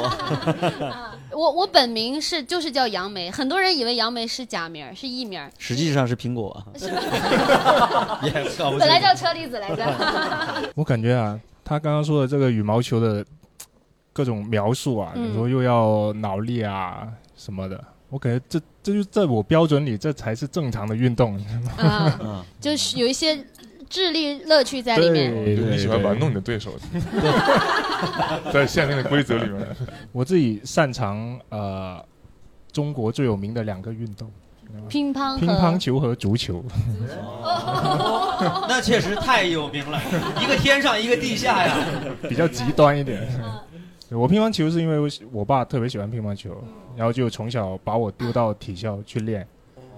[1.31, 6.63] 我我本名是就是叫杨梅，很多人以为杨梅是假名，是艺名，实际上是苹果。
[6.77, 6.99] 是吧？
[8.77, 10.71] 本来叫车厘子来着。
[10.75, 11.39] 我感觉啊。
[11.69, 13.23] 他刚刚说的这个羽毛球的
[14.11, 17.79] 各种描述啊，你说又要脑力啊什么的，
[18.09, 21.39] 我感觉这这就在我标准里，这才是正常的运动。
[21.77, 23.45] 啊， 就是有一些
[23.87, 25.31] 智力乐趣在里面。
[25.71, 26.71] 你喜欢玩弄你的对手，
[28.51, 29.67] 在限定的规则里面。
[30.11, 32.03] 我自己擅长呃，
[32.71, 34.27] 中国最有名的两个运动。
[34.87, 36.63] 乒乓乒乓球和足球，
[38.67, 39.99] 那确实太有名了，
[40.41, 41.77] 一个天上一个地下呀，
[42.27, 43.27] 比较极端一点。
[44.09, 46.55] 我乒乓球是因为我爸特别喜欢乒乓球，
[46.95, 49.45] 然后就从小把我丢到体校去练。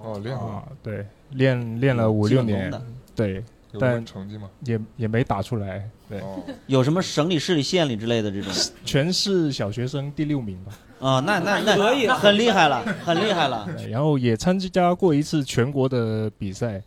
[0.03, 2.71] 哦，练啊，对，练练了五六年，
[3.15, 3.43] 对，
[3.79, 4.49] 但成绩嘛？
[4.65, 5.88] 也也没打出来。
[6.10, 6.21] 对，
[6.67, 8.51] 有什么省里、市里、县里之类的这种？
[8.84, 10.71] 全市小学生第六名吧。
[11.01, 13.67] 啊，那那那可以，很厉害了，很厉害了。
[13.89, 16.81] 然后也参加过一次全国的比赛，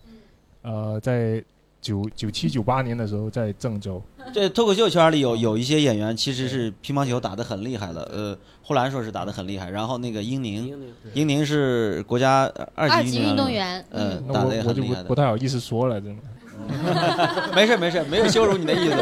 [0.63, 1.43] 呃，在
[1.81, 4.01] 九九七九八年的时候在郑州。
[4.33, 10.73] 这脱口秀圈里有有一些演员其实是乒乓球打得很厉害的，呃，呼兰说是打得很厉害，然后那个英宁，
[11.13, 15.05] 英宁是国家二级运动员，嗯，打得也很厉害的。
[15.05, 16.23] 不太好意思说了，真的。
[17.55, 18.97] 没事没事，没有羞辱你的意思。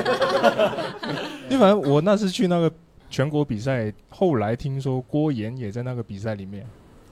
[1.50, 2.72] 因为反正我那次去那个。
[3.12, 6.66] 全国比赛，后来听说郭岩也在那个比赛里面。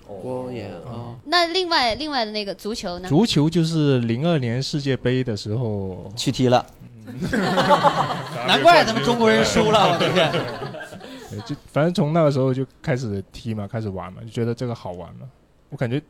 [0.06, 3.06] 郭岩啊，那另外另外的那个足球呢？
[3.06, 6.64] 足球就是零二年世界杯的时候去踢了。
[8.48, 10.32] 难怪咱们中国人输了，我的天！
[11.44, 15.28] 就反正从那个时候就开始踢嘛，开始玩嘛，就觉得这个好玩嘛。
[15.68, 16.00] 我感觉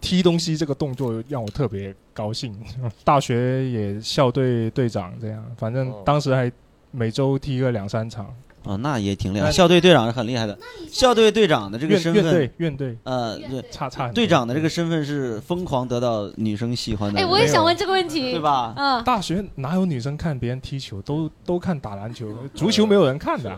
[0.00, 2.58] 踢东西这个动作让我特别高兴。
[3.04, 6.50] 大学也校队队长这样，反正当时还
[6.90, 8.34] 每周踢个两三场。
[8.68, 9.50] 啊，那也挺厉害。
[9.50, 10.58] 校队队长是很厉害的。
[10.92, 13.38] 校队队长的这个身份，院队，院队，呃，
[13.70, 14.12] 差差。
[14.12, 17.18] 队长的这个身份是疯狂得到女生喜欢的。
[17.18, 18.74] 哎，我也想问这个问题，对吧？
[18.76, 23.50] 嗯，大学哪有女生看别人踢球，都都看打篮球，足球没有人看的。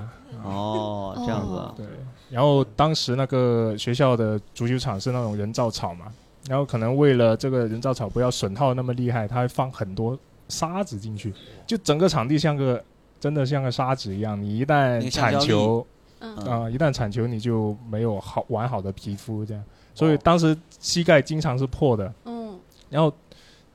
[0.44, 1.61] 哦，这样子。
[1.77, 1.87] 对。
[2.29, 6.07] 然后当时那个学校的足球场是那种人造草嘛，
[6.49, 10.16] 然后可能为了这个人造草不要损耗那么厉害，他会放很多
[10.49, 11.35] 沙子进去，
[11.66, 12.81] 就整个场地像个。
[13.20, 15.87] 真的像个沙子一样，你一旦铲球，
[16.18, 19.62] 啊，一旦铲球你就没有好完好的皮肤这样，
[19.94, 22.12] 所以当时膝盖经常是破的。
[22.24, 23.12] 嗯，然后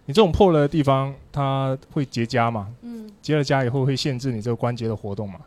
[0.06, 2.74] 你这种破了的地方，它会结痂嘛？
[2.82, 5.40] 嗯，结了痂以后会限制你这个关节的活动嘛？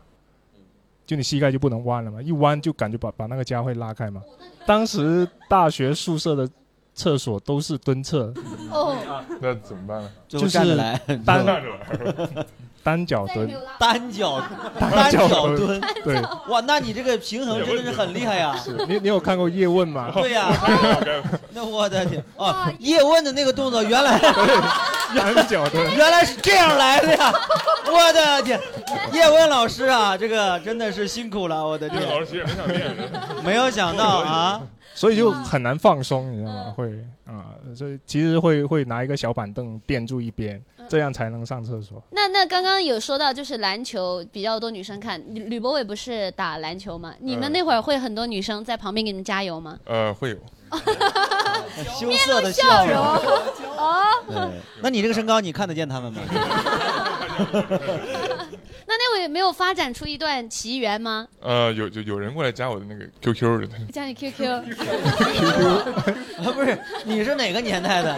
[1.05, 2.21] 就你膝盖就不能弯了嘛？
[2.21, 4.21] 一弯就感觉把把那个痂会拉开嘛？
[4.65, 6.47] 当时大学宿舍的
[6.93, 8.33] 厕所都是蹲厕。
[8.69, 8.95] 哦，
[9.41, 10.11] 那怎么办呢？
[10.27, 10.57] 就是
[11.25, 12.45] 单站着。
[12.83, 14.41] 单脚蹲，单脚
[14.79, 18.55] 单脚蹲，对，哇，那你这个平衡真的是很厉害呀！
[18.87, 20.09] 你你有看过叶问吗？
[20.15, 20.49] 对呀，
[21.53, 22.23] 那我的天。
[22.37, 23.03] 啊，叶。
[23.09, 27.33] 问的那个动作原来单脚蹲，原来是这样来的呀！
[27.91, 28.59] 我的天，
[29.11, 32.07] 叶问老师啊，这个真的是辛苦了，我的天。
[32.07, 33.03] 老师其实很想练的，
[33.43, 34.61] 没有想到啊，
[34.99, 36.73] 所以就很难放松，你知道吗？
[36.75, 36.91] 会
[37.25, 42.03] 啊，所以其实会会拿一个小板凳垫住一边，这样才能上厕所。
[42.11, 47.13] 那那刚刚有说到就是篮球比较多女生看，吕博伟不是打篮球吗？
[47.21, 49.79] 你们那会儿会很多女生在旁边给你们加油吗？
[49.85, 50.37] 呃，会有。
[51.97, 52.97] 羞涩的笑容
[53.77, 54.03] 哦，
[54.83, 56.21] 那你这个身高，你看得见他们吗？
[58.89, 61.27] 那那位没有发展出一段奇缘吗？
[61.41, 64.37] 呃，有有有人过来加我的那个 QQ 的，加你 QQ。
[64.37, 65.67] QQ
[66.43, 66.75] 啊不是，
[67.05, 68.15] 你是哪个年代的？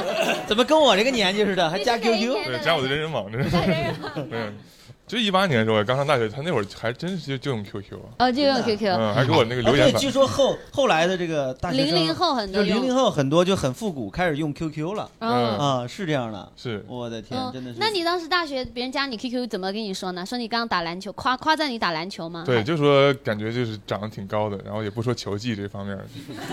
[0.47, 2.45] 怎么跟我这个年纪似的，还加 QQ？
[2.45, 3.49] 对，加我的人人网，这是。
[5.11, 9.91] 就一八年的时候，刚上大学，他那会儿还真是就就用 QQ 啊，哦，就用 QQ，嗯，还给我那个留言。
[9.91, 15.09] 对，据说后后来的这个大学零零后很多，就零零后很多就很复古，开始用 QQ 了。
[15.19, 16.49] 嗯啊，是这样的。
[16.55, 17.77] 是，我的天，真的是。
[17.77, 20.25] 那你当时大学别人加你 QQ 怎么跟你说呢？
[20.25, 22.43] 说你刚打篮球，夸夸赞你打篮球吗？
[22.45, 25.99] 对，就说感觉就是长得挺高的，然后也不说球技这方面，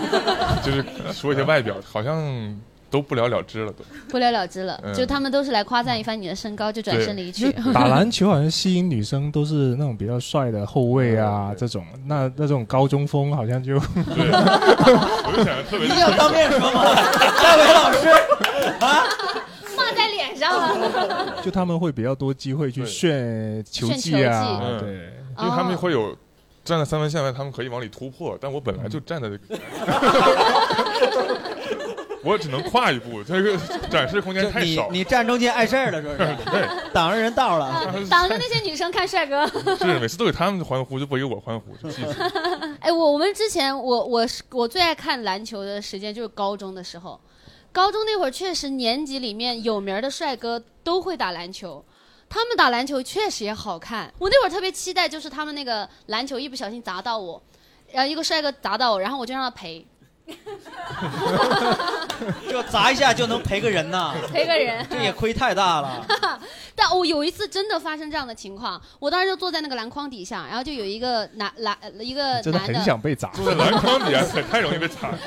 [0.61, 2.59] 就是说一些外表，好像。
[2.89, 4.79] 都不了了之了，都不了了之了。
[4.95, 7.51] 就他们都是来夸赞一番你的身高，就转身离去。
[7.73, 11.85] 打 篮球好像吸引女生都是那种比较帅的后卫啊，这种。
[12.05, 14.31] 那那种高中锋好像就，对
[15.25, 15.87] 我就想特别。
[15.87, 16.83] 你有当面说吗？
[17.41, 18.07] 戴伟老师
[18.79, 19.03] 啊，
[19.77, 21.35] 骂在脸上了。
[21.43, 26.15] 就他们会比较多机会去炫球技啊，对，因为他们会有
[26.65, 29.29] 站在三分线外，他们可以往里突破，但我本来就站在。
[32.23, 33.57] 我只能跨一步，这个
[33.89, 34.89] 展示空间太少。
[34.91, 36.17] 你站中间碍事儿了，是不是？
[36.51, 37.71] 对，挡着人道了，
[38.09, 39.47] 挡着那些女生看帅哥。
[39.77, 41.73] 是，每次都给他们欢呼，就不给我欢呼。
[42.81, 47.19] 哎，我我们之前，我我是我最爱看篮球的时间就是高中的时候，
[47.71, 51.83] 高中那会儿确实年级里面有名的帅哥都会打篮球，
[52.27, 54.13] 他们打篮球确实也好看。
[54.19, 57.41] 我那会儿特别期待，就是他们那个篮球一不小心砸到我，
[57.91, 59.85] 然后一个帅哥砸到我，然后我就让他赔。
[62.49, 66.05] 就 砸一下就能赔个人呐，赔个人，这也亏太大了。
[66.75, 73.29] 但我有一次真的发生这样的情况，我当时就坐在那个篮筐底下，然后就有一个男篮一个男的，很想被砸。
[73.29, 75.17] 坐在篮筐底下太容易被砸了。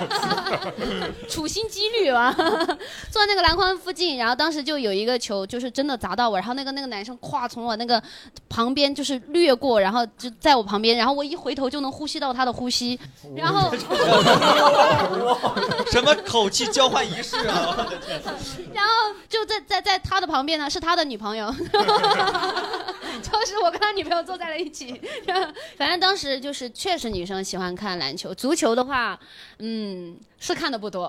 [1.29, 2.33] 处心积虑吧，
[3.11, 8.03] 坐在那个篮筐附近，然后当时就有一个球就是真的砸到我，然后那个那个男生咵从我那个
[8.49, 12.99] 旁边就是掠过，然后就在我旁边，然后我一回头就能呼吸到他的呼吸，
[13.37, 13.73] 然后。
[15.91, 17.87] 什么口气交换仪式啊！
[18.73, 18.91] 然后
[19.29, 21.51] 就在在在他的旁边呢，是他的女朋友，
[23.23, 25.01] 就是我跟他女朋友坐在了一起。
[25.77, 29.19] 反正当时就是确实女生喜欢看篮球，足球的话，
[29.65, 31.09] 嗯，是看的不多。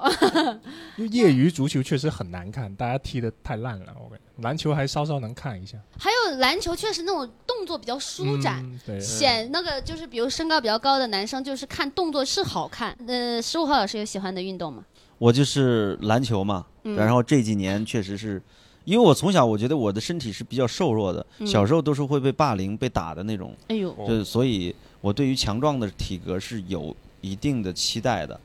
[1.09, 3.95] 业余足球确实很难看，大家踢的太烂了。
[3.97, 5.75] 我感觉篮球还稍稍能看一下。
[5.97, 8.63] 还有篮球确实那种动作比较舒展，
[9.01, 12.95] 显那个就是比如身高比较高的男生，就是看动作是好看。
[13.07, 14.85] 呃，十五号老师有喜欢的运动吗？
[15.17, 18.39] 我就是篮球嘛，然后这几年确实是，
[18.85, 23.55] 因为我从小我觉得我的身体是比较瘦弱的，小时候都是会被霸凌、被打的那种。
[23.69, 28.39] 哎呦，就所以我对于强壮的体格是有一定的期待的，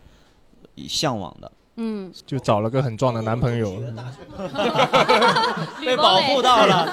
[0.89, 1.51] 向往的。
[1.81, 3.73] 嗯，就找了个很壮的男朋友，
[5.81, 6.85] 被保护到了。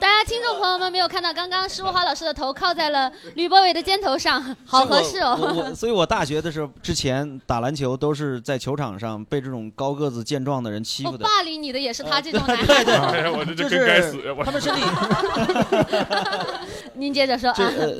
[0.00, 5.38] 大家听众朋友们没有看到，刚刚施五华老师的头靠在了吕博伟的肩头上， 好合适哦。
[5.38, 11.24] 我所以，我大学的时候之前打篮球都是在球场上被这种高个子健壮的人欺负的。
[11.24, 12.56] 霸凌你的也是他这种男。
[12.66, 14.18] 对对，我这真该死。
[14.44, 14.82] 他们身体。
[16.94, 17.56] 您接着说啊。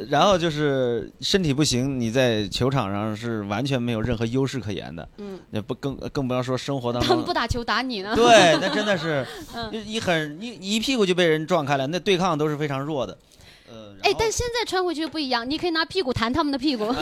[0.09, 2.48] 然后就是身体不行，你在。
[2.49, 7.09] 球场上是完全没有任何优势可言的，嗯，那不更更不要说生活当中。
[7.09, 8.15] 他们不打球打你呢？
[8.17, 9.27] 对，那真的是，
[9.71, 13.17] 你很一一屁股就被人撞开了，那对抗都是非常弱的。
[13.71, 16.93] 呃，哎，但现在穿回去不一样，你可以拿屁股弹他们的屁股。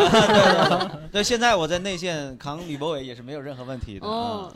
[1.12, 4.06] 对，现在我在内线扛吕博伟也是没有任何问题的。
[4.06, 4.52] 哦。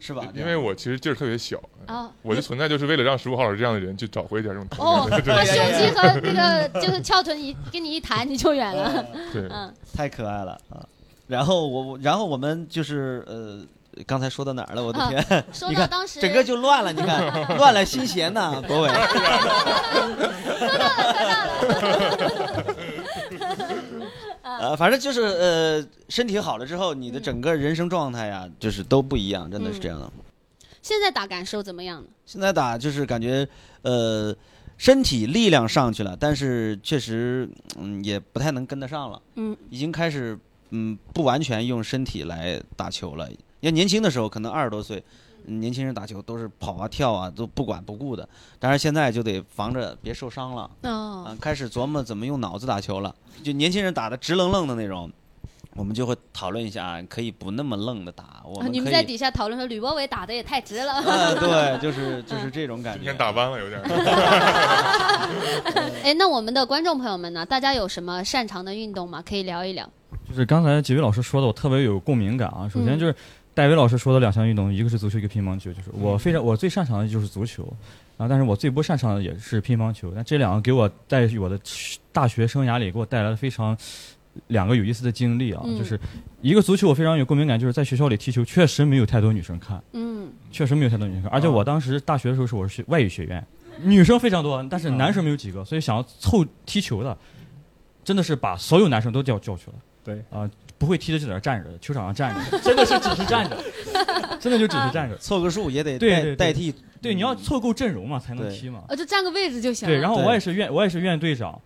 [0.00, 0.22] 是吧？
[0.34, 9.04] 因为我其实劲儿特别小啊，我的存在就是为了让十五号老师这样的人去找回一点这种童哦，把胸肌和那个 就是翘臀一给你一弹，你就远了。
[9.32, 10.84] 对，嗯，太可爱了啊！
[11.26, 13.60] 然后我，然后我们就是呃，
[14.06, 14.84] 刚才说到哪儿了？
[14.84, 18.88] 我的天， 说到当时整个就乱了，你看 乱了心弦呢，博伟。
[18.88, 19.48] 说到了，
[20.58, 23.03] 说到了。
[24.44, 30.12] 呃，反正就是呃，身体好了之后，你的整个人生状态呀，就是都不一样，真的是这样的。
[30.82, 32.08] 现在打感受怎么样呢？
[32.26, 33.48] 现在打就是感觉
[33.80, 34.36] 呃，
[34.76, 39.22] 身体力量上去了，但是确实嗯也不太能跟得上了。
[39.36, 40.38] 嗯，已经开始
[40.70, 43.26] 嗯不完全用身体来打球了。
[43.60, 45.02] 要年轻的时候，可能二十多岁，
[45.46, 48.28] 年轻人打球都是跑啊跳啊，都不管不顾的。
[48.58, 53.14] 但是现在就得防着别受伤了，嗯，开始琢磨怎么用脑子打球了。
[53.42, 55.10] 就年轻人打的直愣愣的那种。
[55.76, 58.40] 我们就会讨论一下，可以不那么愣的打。
[58.44, 60.92] 我们你们在底下讨论说吕博伟打的也太直了。
[60.92, 62.98] 呃，对， 就是就是这种感觉。
[62.98, 63.82] 今天打弯了有点。
[66.04, 67.44] 哎，那我们的观众朋友们呢？
[67.44, 69.20] 大家有什么擅长的运动吗？
[69.28, 69.84] 可以聊一聊。
[70.28, 72.70] 就是刚才几位老师说的，我特别有共鸣感啊。
[72.72, 73.16] 首先就是
[73.54, 75.72] 戴维老师说的两项运动，一个是足球，一个乒乓球。
[75.72, 77.64] 就是我非常我最擅长的就是足球，
[78.16, 80.12] 啊，但是我最不擅长的也是乒乓球。
[80.14, 81.58] 但这两个给我在我的
[82.12, 83.76] 大学生涯里给我带来了非常。
[84.48, 85.96] 两个有意思的经历啊，就是
[86.42, 93.46] 一个足球，我非常有共鸣感，就是在学校里踢球，确实没有太多女生看，嗯，确实没有太多女生看，而且我当时大学的时候是我是学外语学院，
[93.80, 97.16] 女生非常多，但是男生没有几个，所以想要凑踢球的，
[98.02, 100.50] 真的是把所有男生都叫叫去了，对，啊，
[100.84, 103.56] 不会踢的就在那站着，球场上站着， 真的是只是站着，
[104.38, 111.58] 真的就只是站着，凑个数也得代代替，对，你要凑够阵容嘛才能踢嘛，呃，就占个位置就行，对，然后我也是院我也是院队长。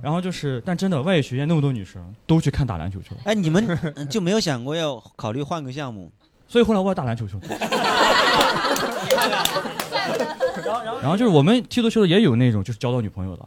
[0.00, 3.20] 然后就是，但真的，外语学院那么多女生都去看打篮球去了。
[3.24, 3.66] 哎，你们
[4.08, 6.12] 就没有想过要考虑换个项目？
[6.46, 7.40] 所以后来我要打篮球去了。
[11.02, 13.44] 然后就是我们踢足球的也有那种就是交到女朋友的，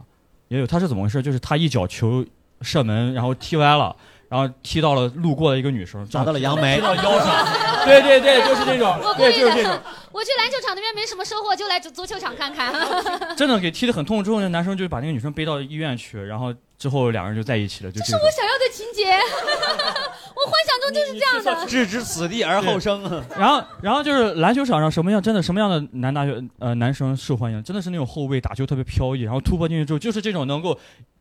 [0.48, 1.22] 也有他是怎么回事？
[1.22, 2.22] 就是他一脚球
[2.60, 3.96] 射门，然后踢歪了。
[4.28, 7.46] 然后踢到了路过的一个女生，砸到了杨梅，踢到腰上。
[7.86, 8.94] 对对对，就是这种。
[9.16, 9.72] 对，就是这种。
[10.12, 12.72] 我去篮球场那边没什么收获，就来足球场看看。
[13.36, 17.90] 真的给踢得很痛，之后那男生就把那个女生背到医院去，然后之后两个人就在一起了。
[17.90, 19.04] 这是我想要的情节，
[20.36, 21.66] 我幻想中就是这样的。
[21.66, 23.00] 置之死地而后生。
[23.38, 30.78] 然后，然后就是篮球场上什么样，真的什么样的男大学呃男生受欢迎，真的是那种后卫打球特别飘逸，然后突破进去之后就是这种能够。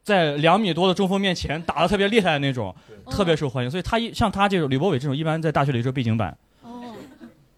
[0.08, 2.74] 在两米多的中锋面前打的特别厉害的那种，
[3.12, 3.70] 特别受欢迎。
[3.70, 6.30] 所以他一像他这种吕博伟这种，一般在大学里是背景板，
[6.62, 6.82] 哦，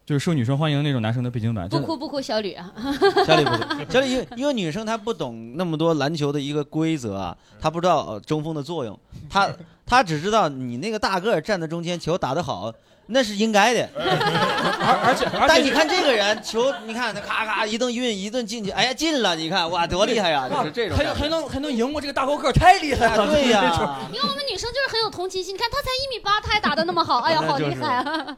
[0.04, 1.68] 就是受女生欢迎的那种男生的背景板。
[1.68, 2.74] 不哭不哭，小吕啊，
[3.24, 3.62] 小吕不哭。
[3.88, 8.98] 小吕因为因为女生，她不懂那么多篮球的一个规则啊，她不知道中锋的作用，
[9.28, 9.48] 她
[9.90, 12.72] 她只知道你那个大个站在中间，球打得好。
[13.12, 23.98] 那是应该的， 而而且但你看这个人球，你看他咔咔一顿运一顿进去，哎呀进了，你看哇多厉害呀，就是这种，还还能还能赢过这个大高个，太厉害了，对呀。
[24.12, 28.36] 因为我们女生就是很有同情心，你看他才一米八，他还打的那么好， 哎呀好厉害啊。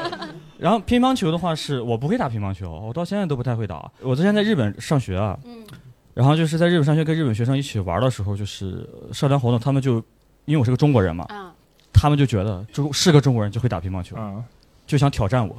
[0.56, 3.92] 然后乒乓球的话是我不会打乒乓球，我到现在都不太会打。
[4.00, 5.62] 我之前在日本上学啊，嗯，
[6.14, 10.02] 然后就是在日本上学跟日本学生一起玩的时候，就是社团活动，他们就
[10.44, 11.52] 因为我是个中国人嘛，啊。
[11.96, 14.16] 他们就觉得中是个中国人就会打乒乓球，
[14.86, 15.56] 就想挑战我。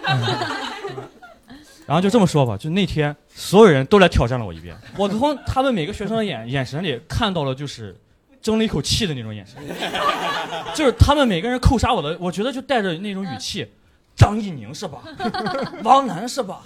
[1.87, 4.75] 然后就这么说吧，就那天所有人都来挑战了我一遍。
[4.97, 7.95] 我从他们每个学生的眼眼神里看到了，就是
[8.41, 9.57] 争了一口气的那种眼神。
[10.75, 13.65] 就是他们每个人扣杀我的，我觉得就带着那种语气。
[14.15, 15.01] 张怡宁是吧？
[15.83, 16.61] 王楠是吧？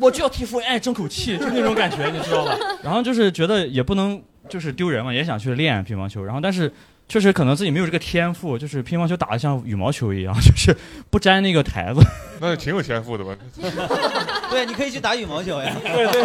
[0.00, 2.54] 我就要替傅爱争口气，就那种感觉，你知道吧？
[2.82, 6.24] 然后就是觉得也不能就是丢人嘛，也想去练乒乓球。
[6.24, 6.70] 然后但是。
[7.08, 10.76] 确实可能自己没有这个天赋，就是乒乓球打得像羽毛球一样，就是
[11.10, 12.00] 不粘那个台子。
[12.40, 13.34] 那挺有天赋的吧？
[14.50, 15.74] 对，你可以去打羽毛球呀。
[15.82, 16.24] 对对。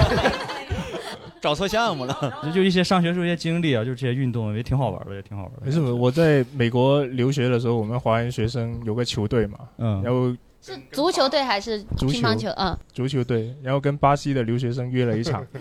[1.42, 2.34] 找错项目了。
[2.56, 5.60] 就一些上学时候一些经历啊，就是这些运动也挺好玩的，也挺好玩的。
[5.66, 12.50] 没事，我在美国留学的时候，我们华人学生有个球队嘛，嗯，然后是足球队还是乒乓球？
[12.52, 15.46] 嗯，足球队，然后跟巴西的留学生约了一场，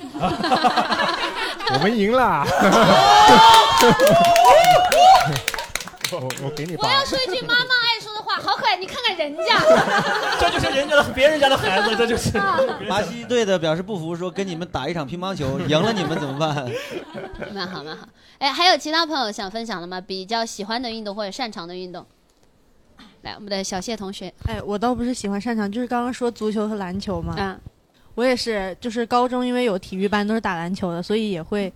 [1.74, 2.46] 我们赢了。
[6.18, 6.76] 我我给你。
[6.76, 8.76] 我要说一句妈妈爱说的话，好可爱！
[8.76, 9.60] 你看看人家，
[10.40, 12.30] 这就是人家的别人家的孩子，这就是。
[12.88, 16.70] 巴西队的表示不服，说跟你们打一场乒乓球，赢了你们怎么办？
[17.54, 18.06] 蛮好蛮好。
[18.38, 20.00] 哎，还有其他朋友想分享的吗？
[20.00, 22.04] 比较喜欢的运动或者擅长的运动？
[23.22, 24.32] 来，我们的小谢同学。
[24.46, 27.34] 哎，我倒不是喜欢擅长，就是刚刚说足球和篮球嘛。
[27.38, 27.60] 嗯。
[28.14, 31.72] 我也是，就是高中因为有体育班，都是打篮球的，所以也会。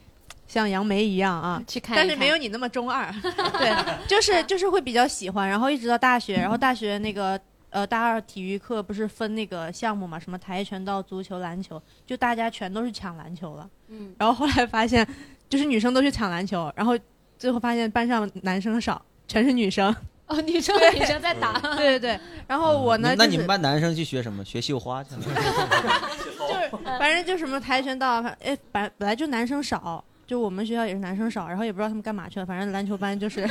[0.49, 3.13] 像杨梅一样啊， 去看，但是没有你那么中二。
[3.59, 7.39] 对，就是就是会比较喜欢，然后一直到大学，然后大学那个
[7.71, 13.69] 呃大二体育课不是分那个项目嘛，什么跆拳道、足球、篮球，就大家全都是抢篮球了。
[13.89, 14.15] 嗯。
[14.19, 15.07] 然后后来发现，
[15.49, 16.99] 就是女生都去抢篮球，然后
[17.39, 19.95] 最后发现班上男生少，全是女生。
[20.27, 21.53] 哦，女生女生在打。
[21.77, 22.21] 对对对。
[22.49, 23.15] 然后我呢？
[23.17, 24.45] 那你们班男生去学什么？
[24.45, 25.21] 学绣花去了。
[25.23, 26.69] 就是
[26.99, 30.03] 反正就什么跆拳道，哎，本本来就男生少。
[30.27, 33.47] 就我们学校也是男生少，然后也不知道他们干嘛去了，反正篮球班就是，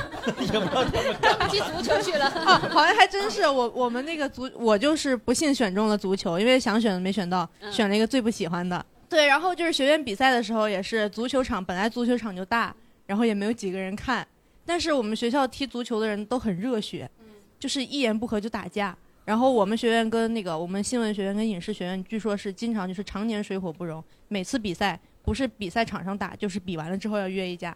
[1.50, 2.26] 踢足球去了。
[2.26, 8.86] 啊，好像还真是我我们那个足，我就是不幸选中了足球，因为想选的没选到，选了一个最不喜欢的。
[9.08, 14.28] 对，然后就是学院比赛的时候也是足球场，本来足球场就大，然后也没有几个人看，
[14.66, 17.10] 但是我们学校踢足球的人都很热血，
[17.58, 18.94] 就是一言不合就打架。
[19.24, 27.76] 然后我们学院跟那个我们新闻学院跟影视学院，据说是经常就是常年水火不容，每次比赛不是比赛场上打，就是比完了之后要约一架。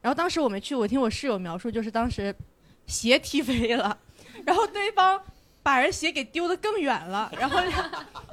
[0.00, 2.34] 然后当时我没去，我听我室友描述，就是当时
[2.86, 3.96] 鞋踢飞了，
[4.44, 5.20] 然后对方
[5.62, 7.60] 把人鞋给丢得更远了，然后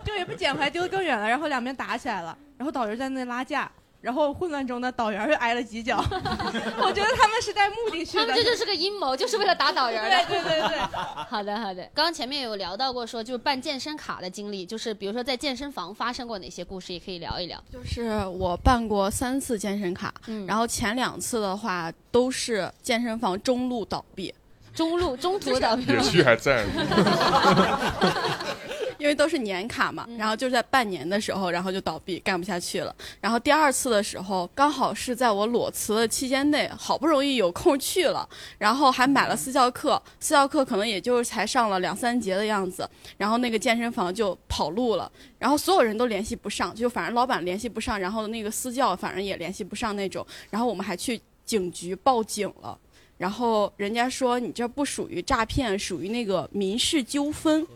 [0.06, 3.72] 就也 不捡回来，丢得更远了，然后两边打起来了，然后导游在那拉架。
[4.04, 6.04] 然后混乱中呢，导员又挨了几脚。
[6.04, 8.26] 我觉得他们是带目的去的。
[8.26, 10.26] 他们这就是个阴谋，就是为了打导员的。
[10.28, 10.80] 对对对对。
[11.30, 11.82] 好的好的。
[11.94, 17.64] 刚刚前面有聊到过，说就是办健身卡的经历，就是比如说在健身房发生过哪些故事，也可以聊一聊。
[17.72, 20.14] 就是我办过三次健身卡，
[20.46, 24.36] 然后前两次的话都是健身房中路倒闭，
[24.76, 25.86] 中路中途倒闭。
[25.94, 26.66] 野区还在。
[29.04, 32.96] 因为都是年卡嘛，然后就在半年的时候，然后就倒闭，干不下去了。
[33.20, 38.26] 然后第二次的时候，刚好是在我裸辞的期间内，好不容易有空去了，
[38.58, 52.80] 然后还买了私教课，私教课可能也就是才上了两三节的样子，然后那个健身房就跑路了，然后所有人都联系不上，就反正老板联系不上，然后那个私教反正也联系不上那种，然后我们还去警局报警了，
[53.18, 57.68] 然后人家说你这不属于诈骗，属于那个民事纠纷。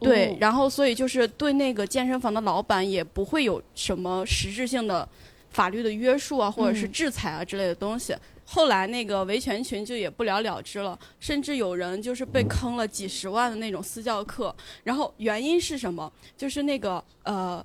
[0.00, 5.08] 对，然后所以就是对那个健身房的老板也不会有什么实质性的
[5.50, 8.14] 法律的约束啊，或者是制裁啊之类的东西。
[8.44, 14.54] 后来那个维权群就也不了了之了，甚至有人就是被坑了几十万的那种私教课。
[14.84, 16.12] 然后原因是什么？
[16.36, 17.64] 就是那个呃。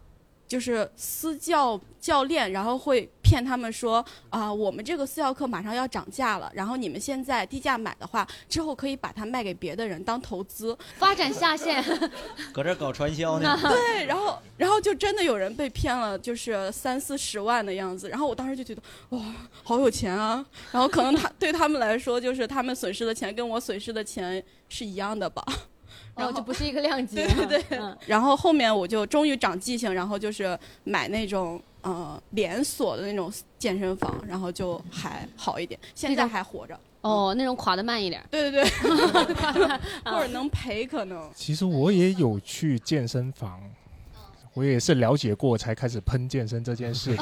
[0.52, 11.82] 就是私教教练，然后会骗他们说啊，我们这个私教课马上要涨价了，然后你们现在低价买的话，之后可以把它卖给别的人当投资，发展下线，
[12.52, 13.58] 搁这搞传销呢。
[13.64, 18.10] 对，然后然后就真的有人被骗了，就是三四十万的样子。
[18.10, 18.82] 然后我当时就觉得
[19.12, 19.22] 哇，
[19.64, 20.46] 好有钱啊！
[20.74, 25.46] 然后可能他对他们来说，就是他们损失的钱跟我损失的钱是一样的吧。
[26.16, 27.80] 然后就不是一个量级，对对对。
[28.06, 36.80] 然后后面我就终于长记性，然后就是买那种呃连锁的那种健身房，然后就还好一点，现在还活着。
[37.02, 38.24] 哦，那种垮的慢一点。
[38.30, 38.70] 对对对，
[40.06, 41.28] 或者能赔可能。
[41.34, 43.60] 其实我也有去健身房，
[44.54, 47.16] 我也是了解过才开始喷健身这件事。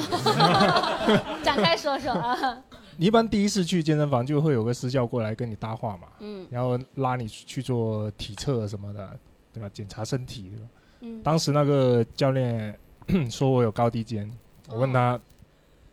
[1.42, 2.62] 展开说说啊。
[3.00, 9.18] 你一般第一次去健身房就会有个私教过来跟你搭话嘛，嗯，然后拉你去做体测什么的，
[9.54, 9.70] 对吧？
[9.74, 10.66] 检查身体，对吧？
[11.00, 12.78] 嗯，当时那个教练
[13.32, 14.30] 说我有高低肩，
[14.68, 15.18] 我问他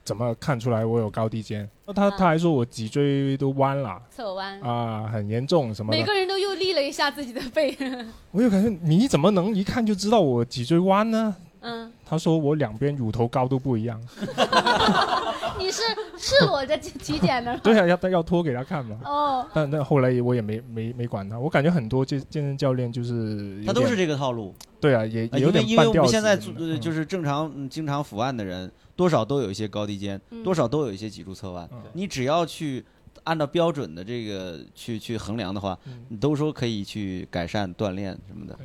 [0.02, 5.92] 怎么看出来我有高低肩，那他他还说我脊椎都弯了，侧弯啊，很严重什么？
[5.92, 7.76] 每个人都又立了一下自己的背，
[8.32, 11.36] 我就感觉你怎么能一看就知道我脊椎弯呢？
[11.66, 14.00] 嗯，他说我两边乳头高度不一样。
[15.58, 15.82] 你是
[16.16, 17.58] 赤裸着体检的？
[17.58, 18.96] 对啊，要要脱给他看嘛。
[19.04, 19.46] 哦。
[19.52, 24.54] 但但后来我也没没没管他，我感觉很多健健身教练就是他都是这个套路。
[24.80, 31.68] 对啊，也有点因为我们现在就是正常经常伏案的人，多少都有一些高低肩，多少都有一些脊柱侧弯。
[31.92, 32.84] 你只要去。
[33.24, 38.58] 按照标准的这个去去衡量的话，你都说可以去改善锻炼什么的。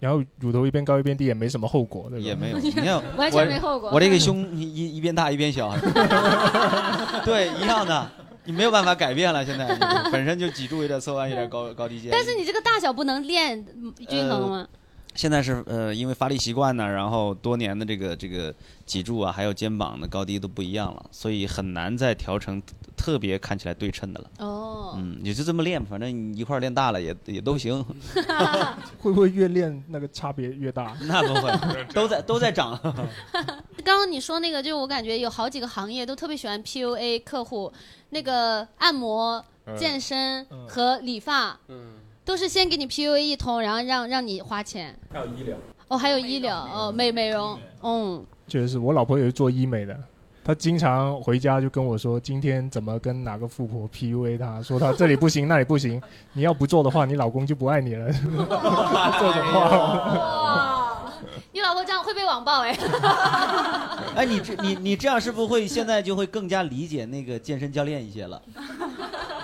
[0.00, 2.58] 然后乳头一边高一边低也没什么后果，也没有。
[2.76, 3.90] 没有，完全没后果。
[3.92, 5.72] 我这个胸一一边大一边小，
[7.24, 8.10] 对，一样的，
[8.44, 9.44] 你没有办法改变了。
[9.44, 9.66] 现在
[10.10, 12.10] 本身就脊柱有点侧弯，有点高高低肩。
[12.10, 13.64] 但是你这个大小不能练
[14.08, 14.68] 均衡吗？
[15.14, 18.54] 现在是呃，因为发力习惯呢，然后多年的这个这个
[18.86, 22.62] 脊柱啊，还有肩膀的高低都不一样了，所以很难再调成
[22.96, 24.30] 特别看起来对称的了。
[24.38, 27.84] 哦，嗯，也就这么练，反正一块练大了也也都行。
[29.00, 30.96] 会不会越练那个差别越大？
[31.02, 32.78] 那不会，都在 都在长。
[33.84, 37.72] 刚刚你说那个，就我感觉有好几个行业都特别喜欢 PUA 客户，
[38.10, 39.44] 那个按摩、
[39.76, 41.58] 健身和理发。
[41.68, 41.94] 嗯。
[42.28, 44.94] 都是先给你 PUA 一通，然后让让你花钱。
[45.10, 45.56] 还有医疗。
[45.88, 48.22] 哦，还有医疗哦，美美容，嗯。
[48.46, 49.98] 确实是我老婆也是做医美的，
[50.44, 56.02] 她经常回家就跟我说，今天怎么跟哪个富婆 PUA 她，说她这里不行，那里不行，
[56.34, 58.12] 你要不做的话，你老公就不爱你了。
[58.12, 60.84] 这种话。
[61.50, 62.76] 你老婆这样会被网暴哎！
[64.14, 68.40] 哎，你这你你这样是不是会现在就会更加理解那个健身教练一些了？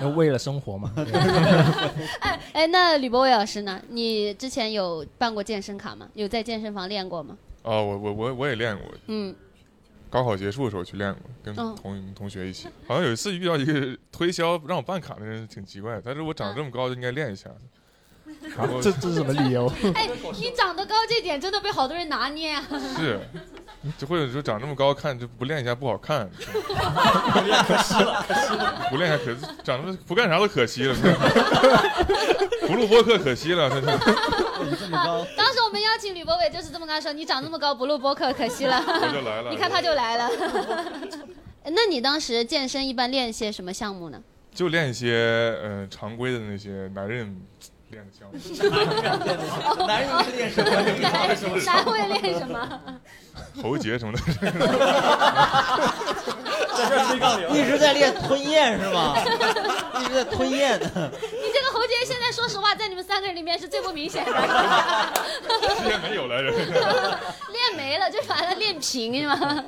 [0.17, 0.93] 为了生活嘛。
[2.21, 3.81] 哎哎，那吕博伟老师呢？
[3.89, 6.09] 你之前有办过健身卡吗？
[6.15, 7.37] 有在健身房练过吗？
[7.63, 8.87] 哦，我我我我也练过。
[9.07, 9.35] 嗯。
[10.11, 12.69] 高考结束的时候去练过，跟同同学一起。
[12.87, 16.01] 好像有一次遇到一个推销让我办卡的人，挺奇怪。
[16.05, 17.51] 但是我长这么高，就应该练一下。
[18.83, 19.71] 这这是什么理由？
[19.95, 22.63] 哎，你长得高这点真的被好多人拿捏啊！
[22.97, 23.21] 是，
[23.99, 26.29] 就或者说长这么高看就不练一下不好看。
[26.31, 30.95] 可惜了，可惜了，不练还可长得不干啥都可惜了。
[32.67, 33.87] 不录播客可惜了，真是。
[34.81, 35.27] 这么高。
[35.37, 39.51] 当时我们邀请吕博伟就是这么跟他说：“你长这么高不录播客可惜了。”他就来了。
[39.51, 40.31] 你看他就来了。
[41.65, 44.21] 那你当时健身一般练一些什么项目呢？
[44.55, 47.37] 就练一些呃常规的那些男人
[47.95, 48.35] 练的项目。
[49.87, 51.57] 男人练什么？
[51.65, 52.59] 男会练什么？
[53.63, 54.19] 喉结什么的。
[56.75, 59.15] 在这吹杠铃，一直在练吞咽是吗？
[60.03, 60.77] 一直在吞咽。
[60.79, 64.33] 你这个喉结现在说实话，在你们三个人里面是最不明显的。
[65.85, 66.57] 练没有了，练
[67.77, 69.65] 没了，就把它练平是吗？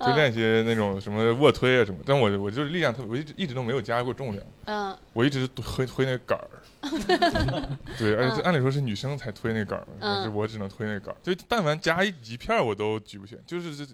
[0.00, 4.44] 就练一些那种什么卧推啊什么，但我我就是力量特别，我一直一直都没有加过重量。
[4.64, 4.96] 嗯。
[5.12, 6.48] 我一直推推那个杆儿。
[7.98, 11.16] 对，而且按理说是女生才推那杆儿，但是我只能推那杆儿。
[11.22, 13.86] 就但凡加一一片我都举不起来，就是这。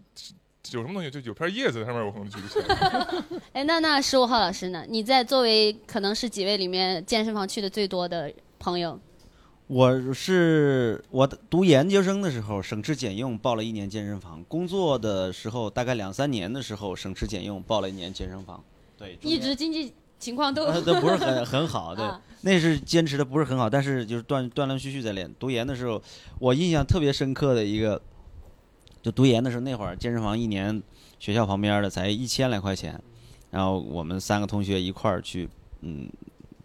[0.72, 3.24] 有什么东西就有片叶子上面，我可能举不起来。
[3.54, 4.84] 哎，那那十五号老师呢？
[4.86, 9.00] 你在作为可能是几位里面健身房去的最多的朋友？
[9.66, 18.62] 我是我读研究生的时候省吃俭用报了一年健身房，工作的时候大概两三年的时候省吃俭用报了一年健身房。
[18.98, 22.04] 对，一直经济情况都都不是很很好， 对，
[22.42, 25.32] 那是坚持的不是很好，但是就是断断断续续在练。
[25.38, 26.02] 读研的时候，
[26.38, 28.00] 我印象特别深刻的一个。
[29.00, 30.82] 就读研的时候，那会儿健身房一年
[31.20, 33.00] 学校旁边的才一千来块钱，
[33.48, 35.48] 然后我们三个同学一块儿去，
[35.82, 36.10] 嗯，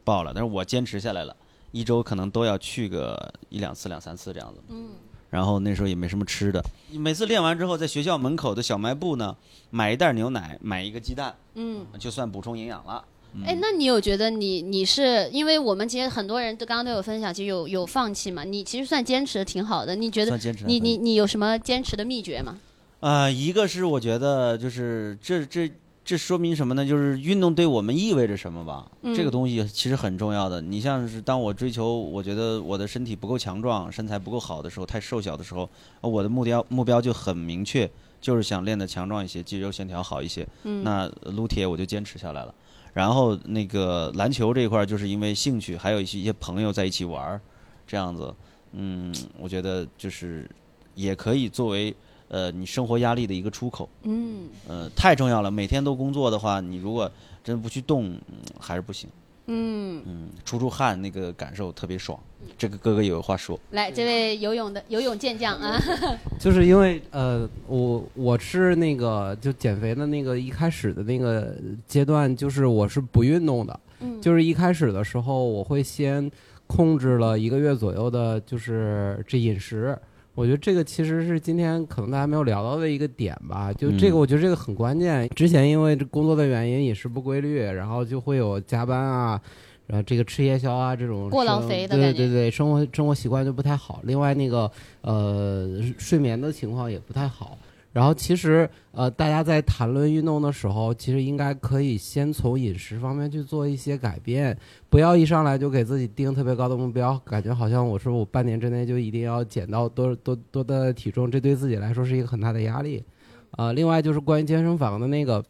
[0.03, 0.31] 报了。
[0.33, 1.35] 但是我坚持下来了，
[1.71, 4.59] 一周可能都要去个一两次、两三次这样子。
[4.69, 4.89] 嗯。
[5.29, 9.37] 然后那时候也没什么吃的，每次练完之后，在学校门口的小卖部呢，
[9.69, 13.05] 买一袋牛奶，买一个鸡蛋，嗯，就算补充营养了。
[13.45, 18.43] 哎，那你有觉得你你是因为我们其实很多人都刚刚都有分享，其实有有放弃嘛？
[18.43, 19.95] 你其实算坚持的挺好的。
[19.95, 22.59] 你觉得你你你有什么坚持的秘诀吗？
[22.99, 25.71] 啊，一个是我觉得就是这这
[26.05, 26.85] 这说明什么呢？
[26.85, 28.89] 就是运动对我们意味着什么吧？
[29.15, 30.61] 这个东西其实很重要的。
[30.61, 35.67] 你像是当我追求我觉得我的身体不够强壮，身材不够好的时候，太瘦小的时候，
[36.01, 37.89] 我的目标目标就很明确，
[38.21, 40.47] 就是想练得强壮一些，肌肉线条好一些。
[40.63, 42.53] 嗯，那撸铁我就坚持下来了。
[42.93, 47.41] 然后那个篮球这一块，就是因为兴趣，还有一些一些朋友在一起玩儿，
[47.87, 48.33] 这样子，
[48.71, 50.49] 嗯，我觉得就是
[50.93, 51.95] 也可以作为
[52.27, 53.89] 呃你生活压力的一个出口。
[54.03, 54.47] 嗯。
[54.67, 57.09] 呃，太重要了，每天都工作的话，你如果
[57.43, 58.15] 真不去动，
[58.59, 59.09] 还是不行。
[59.47, 62.17] 嗯嗯，出出汗那个感受特别爽。
[62.57, 63.59] 这个哥哥有话说。
[63.71, 65.77] 来，这位游泳的 游泳健将啊。
[66.39, 71.55] 就是因为呃，我我是那个就减肥的那个一开始的那个
[71.87, 73.79] 阶段，就是我是不运动的。
[73.99, 74.21] 嗯。
[74.21, 76.29] 就是一开始的时候，我会先
[76.67, 79.97] 控制了一个月左右的，就是这饮食。
[80.35, 85.29] 我觉得这个其实是今天可能大家没有聊到的一个点吧，就这个我觉得这个很关键。
[85.29, 89.39] 之前因为这工作的原因，饮食不规律，然后就会有加班啊，
[89.85, 94.01] 然后这个吃夜宵啊这种过劳肥的对对对，生活生活习惯就不太好。
[94.03, 94.71] 另外那个
[95.01, 97.57] 呃睡眠的情况也不太好。
[97.93, 104.57] 然后其实，呃，大家在谈论运动的时候，其实应该可以先从饮食方面去做一些改变，
[104.89, 113.03] 不要一上来就给自己定特别高的目标，感觉好像我说我半年之内就一定要减到多多多的体重，这对自己来说是一个很大的压力。
[113.51, 115.45] 啊，另外就是关于健身房的那个，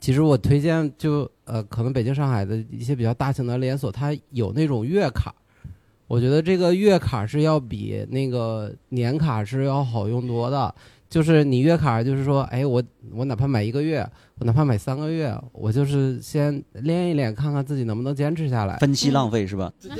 [0.00, 5.34] 其实我推荐就呃，可能北京、上海的一些比较大型的连锁，它有那种月卡，
[6.06, 10.74] 我觉得这个月卡是要比那个年卡是要好用多的。
[11.14, 14.04] 就是你月卡，就是说，哎，我我哪怕买一个月，
[14.40, 18.76] 我哪怕买三个月，我就是先练一练，看看自己能不能坚持下来。
[18.78, 19.72] 分期浪费是吧？
[19.80, 19.94] 对，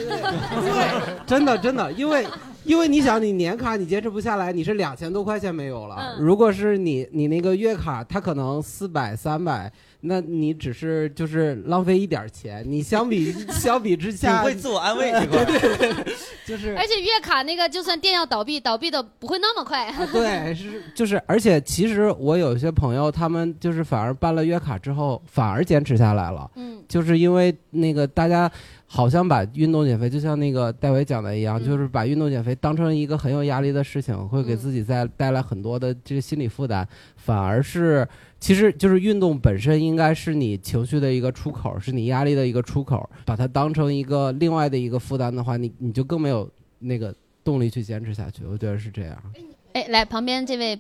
[1.25, 2.27] 真的真的，因为
[2.65, 6.17] 因为你想，你年卡你坚持不下来，你是两千多块钱没有了。
[6.19, 9.73] 如果是你你那个月卡，它可能四百三百。
[10.05, 16.13] 那你只是就是浪费一点钱，你相比 相比之下，你会自我安慰这块， 对对对，
[16.47, 16.77] 就是。
[16.77, 19.93] 而且月卡那个，就算店要倒闭，倒闭的不会那么快。
[20.13, 26.51] 对，是就是，而且其实我有些朋友，他们就是反而办了月卡之后，反而坚持下来了。
[26.57, 28.51] 嗯，就是因为那个大家。
[28.87, 36.87] 好像把运动减肥就像那个戴维讲的一样，就是把运动减肥当成一个很有压力的事情，会给自己再带来很多的这个心理负担。
[37.17, 38.07] 反而是，
[38.45, 43.09] 其实就是运动本身应该是你情绪的一个出口，是你压力的一个出口。
[43.25, 46.47] 把它当成一个另外的一个负担的话，你你就更没有
[46.79, 48.45] 那个动力去坚持下去。
[48.45, 49.23] 我觉得是这样。
[49.73, 50.79] 哎，来旁边这位，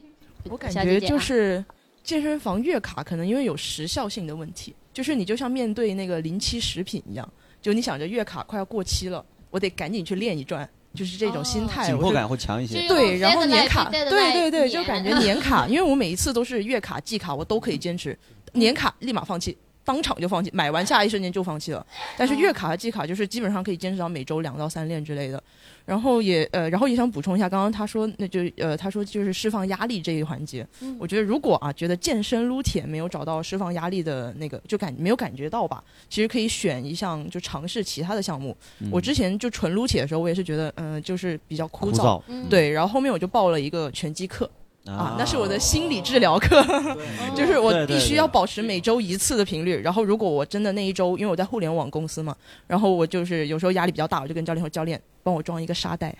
[0.50, 1.64] 我感觉就是
[2.02, 7.26] 健身房月卡可能因为有时效性的问题，就是你就像面对那个临期食品一样。
[7.62, 11.84] 就你想着月卡快要过期了，我得赶紧去练一转，就是这种心态。
[11.86, 12.86] 紧迫感会强一些。
[12.86, 18.16] 对，然后年卡，对对对，就感觉年卡，因为我每一次都是月卡、季卡，我都可以坚持，
[18.52, 21.86] 年卡立马放弃，当场就放弃，买完下一瞬间就放弃了。
[22.16, 25.42] 但是月卡和季卡就是基本上可以坚持到每周两到三练之类的。
[25.84, 30.66] 然后也呃，然后也想补充一下，刚刚他说那就呃，他说就是释放压力这一环节。
[30.98, 38.56] 我觉得如果啊觉得健身撸铁没有找到释放压力的那个，就感没有感觉到吧，其实可以选一项就尝试其他的项目。
[38.90, 42.70] 我之前就纯撸铁的时候，我也是觉得嗯就是比较枯燥，对。
[42.70, 44.50] 然后后面我就报了一个拳击课。
[44.86, 46.62] 啊，那是我的心理治疗课，
[47.34, 49.80] 就是我必须要保持每周一次的频率。
[49.80, 56.14] 然后，如果我真的那一周，因为我在互联网公司嘛，然后我就是有时候压力比较大，我就跟教练说：“教练，帮我装一个沙袋，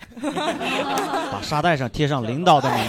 [1.31, 2.79] 把沙袋上贴上领导的名。”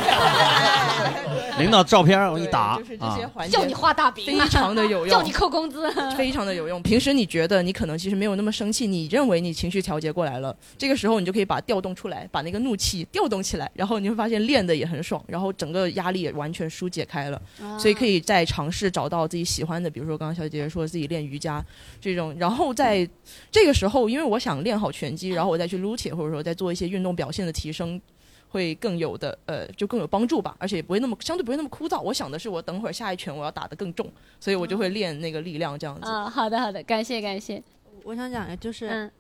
[1.59, 6.83] 领导照片我给你打，就是这些环节，叫你画大饼，非常的有用，叫你扣工资， 非常的有用。
[6.83, 17.41] 平时你觉得你可能其实没有那么生气，你认为你情绪调节过来了，这个时候你就可以把调动出来，把那个怒气调动起来，然后你会发现练的也很爽，然后整个压力也完全疏解开了。
[17.79, 21.65] 所以可以再尝试找到自己喜欢的，比如说刚刚小姐姐说自己练瑜伽
[21.99, 23.09] 这种，然后在
[23.51, 28.01] 这个时候，因为我想练好拳击，然后我再去撸铁，或者说在做一些运动表现的提升。
[28.49, 32.01] 会更有的呃，就更有帮助吧，而且也不会那么相对不会那么枯燥。
[32.01, 36.09] 我想的是，我等会儿下一拳我要打得更重，所以我就会练那个力量这样子。
[36.09, 37.61] 啊，好的好的，感谢感谢。
[38.05, 39.11] 我想讲的就是，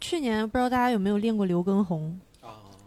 [0.00, 2.18] 去年不知道大家有没有练过刘畊宏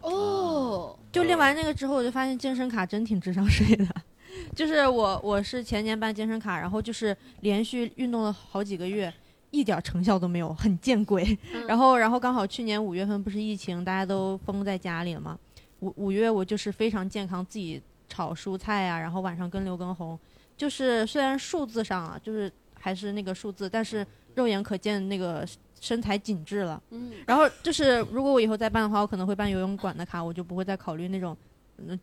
[0.00, 3.86] 哦，就练完那个之后，我就发现健身卡真挺智商税的。
[4.56, 9.12] 就是我我是前年办健身卡，然后就是连续运动了好几个月，
[9.56, 11.36] 一点成效都没有，很见鬼。
[11.66, 15.38] 然后然后刚好去年五月份不是疫情，大家都封在家里了吗？
[15.80, 20.18] 五五月我就是非常健康，自己炒蔬菜啊，然后晚上跟刘畊宏，
[20.56, 25.46] 就是虽然数字上啊，就是还是那个数字，但是肉眼可见那个
[25.80, 26.82] 身材紧致了。
[26.90, 27.12] 嗯。
[27.26, 31.36] 然后就是如果我以后再办的话，我可能会办游泳馆的卡，我就不会再考虑那种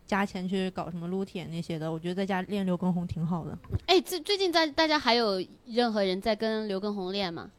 [0.05, 1.91] 加钱去搞什么撸铁那些的。
[1.91, 3.57] 我觉得在家练刘畊宏挺好的。
[3.87, 7.49] 哎，最最近在大家还有任何人在跟刘畊宏练吗？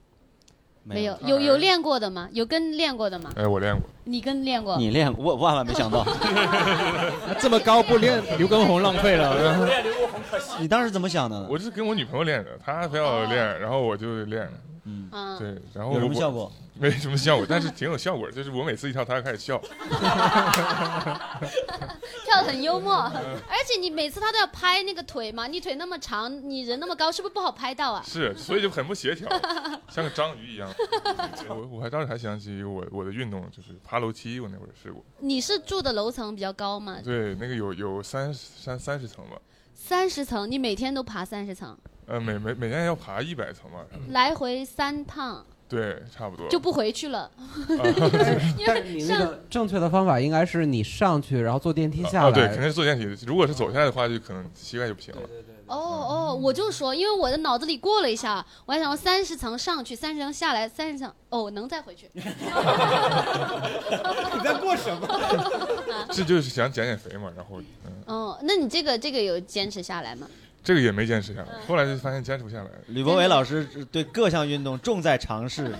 [0.87, 2.29] 没有，有有练过的吗？
[2.33, 3.33] 有跟练过的吗？
[3.37, 3.89] 哎，我练过。
[4.05, 4.77] 你跟练过？
[4.77, 6.07] 你练，我万万没想到，
[7.41, 9.65] 这么高不练刘畊宏浪费了。
[9.65, 10.53] 练刘畊宏可惜。
[10.61, 11.47] 你当时怎么想的？
[11.49, 14.47] 我是跟我女朋友练的，她非要练，然后我就练。
[14.85, 16.53] 嗯，对，然后有什么效果？
[16.77, 18.31] 没什么效果，但是挺有效果。
[18.31, 19.57] 就是我每次一跳，他就开始笑，
[22.25, 22.95] 跳的很幽默。
[22.95, 28.03] 而且你每次他都要拍那个腿嘛，你腿那么长，你人那么高，是不是不好拍到啊？
[28.05, 29.29] 是，所以就很不协调，
[29.89, 30.69] 像个章鱼一样。
[31.49, 35.05] 我我还当时还想起我我的运动就是爬楼梯，我那会儿试过。
[35.21, 36.99] 你是住的楼层比较高吗？
[37.05, 39.37] 对，那个有有三三三十层吧。
[39.75, 41.79] 三十层，你每天都爬三十层？
[42.07, 43.81] 呃，每每每天要爬一百层嘛，
[44.11, 45.45] 来回三趟。
[45.67, 47.31] 对，差不多就不回去了。
[48.59, 52.33] 因为你那个正确的方法应该是你上去，然后坐电梯下来。
[52.33, 53.05] 对，肯定是坐电梯。
[53.27, 55.23] 如果是走下来的话，就可能膝盖就不行了。
[55.67, 62.11] 哦哦，我就说，因为我的脑子里过了一下，我还想说三十层上去，三十层下来，三十层哦，能再回去。
[62.15, 62.21] 你
[64.45, 65.09] 在过什么？
[66.13, 67.93] 这就是想减减肥嘛，然后嗯。
[68.07, 70.29] 哦，那你这个这个有坚持下来吗？
[70.65, 72.71] 这个也没坚持下来，后来就发现坚持不下来。
[72.87, 73.63] 吕博伟老师
[73.93, 75.71] 对各项运动重在尝试，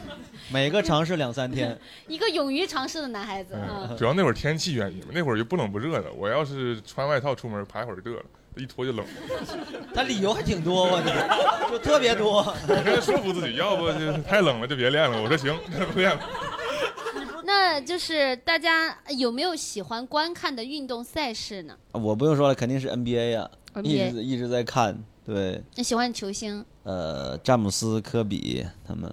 [0.53, 1.77] 每个尝试两三天。
[2.07, 3.57] 一个勇于尝试的男孩子。
[3.97, 6.13] 主要那会儿天气原因嘛，那会儿就不冷不热的。
[6.13, 8.25] 我要是穿外套出门，爬一会儿热了，
[8.57, 9.07] 一脱就冷。
[9.95, 12.43] 他理由还挺多，我就特别多。
[13.01, 15.23] 说服自己，要不就太冷了就别练了。
[15.23, 15.59] 我说行，
[15.95, 16.21] 不练了。
[17.47, 21.75] 那就是大家有没有喜欢观看的运动赛事呢？
[21.93, 23.51] 我不用说了，肯定是 NBA 呀。
[23.83, 25.63] 一直一直在看，对。
[25.77, 26.65] 那喜欢球星？
[26.85, 29.11] 呃，詹姆斯、科比他们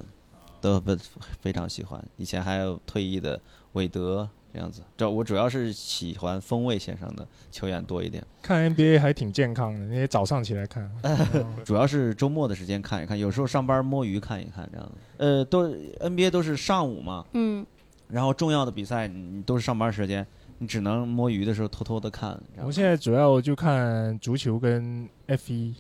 [0.60, 0.96] 都不
[1.42, 2.04] 非常喜欢。
[2.18, 3.40] 以前还有退役的
[3.74, 4.82] 韦德这样子。
[4.98, 8.22] 这我主要是喜欢锋卫线上的球员多一点。
[8.42, 10.92] 看 NBA 还挺健康的，那些早上起来看。
[11.64, 14.94] 主要是周末的时间看一看，有时候上班摸鱼看一看这样子。
[15.18, 17.26] 呃，都 NBA 都是上午嘛。
[17.34, 17.66] 嗯。
[18.10, 20.28] 然后重要的比赛你都是上班时间。
[20.62, 22.40] 你只能摸鱼的时候偷偷的看。
[22.64, 25.74] 我现在主要就看足球跟 F 一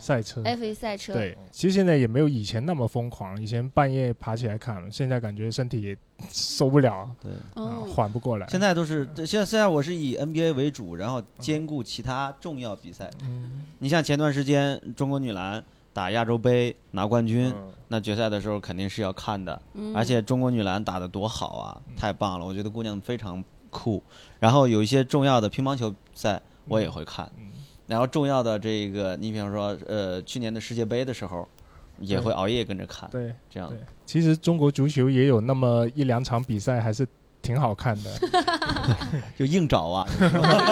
[0.00, 0.42] 赛车。
[0.42, 1.12] F 一赛车。
[1.12, 3.40] 对，其实现在也没有以前那么疯狂。
[3.40, 5.96] 以前半夜爬起来看了，现在感觉身体也
[6.28, 7.30] 受不了，对，
[7.88, 8.48] 缓不过来。
[8.48, 13.08] 现在都是现在现在我是以 NBA 为主，然后兼顾其他重要比赛。
[13.22, 13.64] 嗯。
[13.78, 15.62] 你像前段时间中国女篮
[15.92, 17.54] 打亚洲杯拿冠军，
[17.86, 19.62] 那决赛的时候肯定是要看的。
[19.74, 19.94] 嗯。
[19.94, 22.44] 而且中国女篮打的多好啊，太棒了！
[22.44, 23.44] 我觉得姑娘非常。
[23.76, 24.02] 酷，
[24.40, 27.30] 然后有一些重要的乒乓球赛我也会看，
[27.86, 31.46] 然后重要的这个，你比方说，呃，去年的世界杯的时候，
[32.00, 33.08] 也会熬夜跟着看。
[33.10, 33.70] 对，这样。
[34.06, 37.06] 其实中国足球也有那么一两场比赛还是
[37.42, 38.10] 挺好看的，
[39.36, 40.06] 就硬找啊。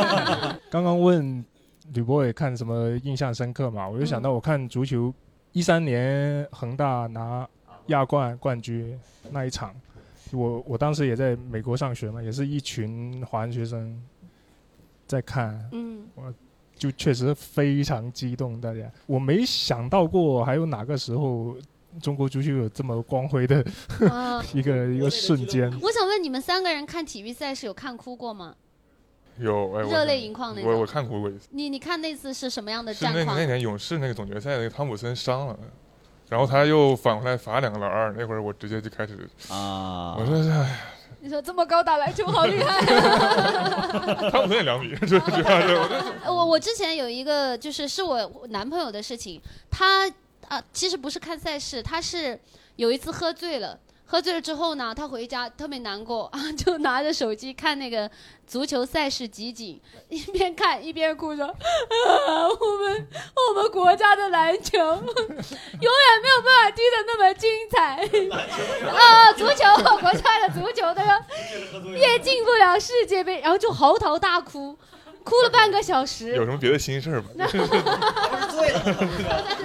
[0.70, 1.44] 刚刚问
[1.92, 3.86] 吕博伟看什么印象深刻嘛？
[3.86, 5.12] 我就想到我看足球
[5.52, 7.46] 一三年恒大拿
[7.88, 8.98] 亚冠冠军
[9.30, 9.74] 那一场，
[10.34, 14.02] 我我当时也在美国上学嘛，也是一群华人学生
[15.06, 16.34] 在看，嗯，我
[16.74, 21.56] 就确实非常激动，大家，我没想到过还有哪个时候。
[22.02, 23.64] 中国足球有这么光辉的
[24.52, 25.70] 一个一个瞬间。
[25.80, 28.52] 我想问你们三个人看体育赛是有看哭过吗？
[29.38, 30.72] 有，热泪盈眶那种。
[30.72, 31.46] 我我看哭过一次。
[31.52, 33.24] 你你看那次是什么样的战况？
[33.24, 35.56] 那那年勇士那个总决赛，那个汤普森伤了，
[36.34, 39.14] 然后他又反过来罚两个老二，那会儿我直接就开始
[39.48, 40.80] 啊，我说哎
[41.20, 42.84] 你说这么高打篮球好厉害。
[44.30, 44.96] 汤普森也两米。
[46.26, 50.10] 我我之前有一个就是是我男朋友的事情，他。
[50.48, 52.38] 啊，其实不是看赛事，他是
[52.76, 58.08] 有一次喝醉了，喝醉了之后呢，他回家特别难过啊， 就拿着手机看那个
[58.46, 63.08] 足球赛事集锦，一边看一边哭说：“我们
[63.48, 65.02] 我们国家的篮球 永远
[66.22, 67.96] 没有办法踢得那么精彩
[68.88, 69.32] 啊！
[69.32, 74.76] 足球国家的足球那个也进不了世界杯，然后就嚎啕大哭。”
[75.24, 77.24] 哭了半个小时，有什么别的心事吗？
[77.38, 77.46] 喝
[78.48, 78.80] 醉了，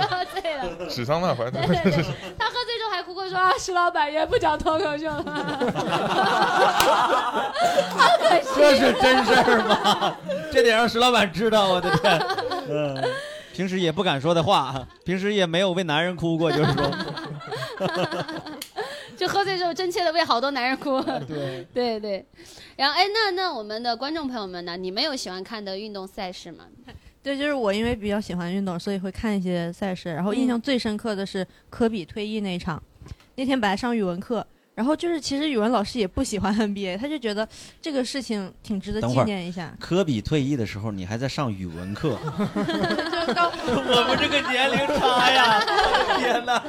[0.10, 1.52] 喝醉了，史桑纳怀。
[1.52, 5.24] 他喝醉之后还哭过，说啊，石老板也不讲脱口秀了，
[7.90, 8.48] 好可惜。
[8.56, 10.16] 这是真事儿吗？
[10.52, 12.20] 这得让石老板知道，我的天。
[12.70, 13.04] 嗯，
[13.54, 16.90] 平时也不敢说的话，平时也没有为男人哭过，就是说。
[19.20, 21.02] 就喝醉之后，真切的为好多男人哭。
[21.28, 22.26] 对 对对，
[22.78, 24.78] 然后哎，那那我们的观众朋友们呢？
[24.78, 26.66] 你们有喜欢看的运动赛事吗？
[27.22, 30.14] 对，就是我，因为比较喜欢运动，所以会看一些赛事。
[30.14, 32.82] 然后印象最深刻的是科比退役那场，
[33.36, 34.48] 那天本来上语文课。
[34.80, 37.46] 然后就是，其实语文老师也不喜欢 NBA，他就觉得
[37.82, 39.76] 这个事情挺值得纪念一下。
[39.78, 42.18] 科比退役的时候，你还在上语文课？
[42.24, 45.60] 我们这个年龄差呀！
[46.18, 46.64] 天哪！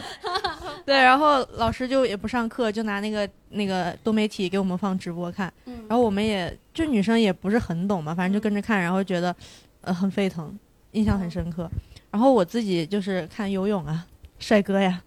[0.84, 5.52] 对，然后老师就也不上课，就拿那个那个多媒体给我们放直播看。
[5.88, 9.32] 然后我们也就女生也不是很懂嘛，反正就跟着看，然后觉得
[9.82, 10.52] 呃很沸腾，
[10.90, 11.70] 印象很深刻。
[12.10, 14.04] 然后我自己就是看游泳啊，
[14.40, 15.00] 帅哥呀，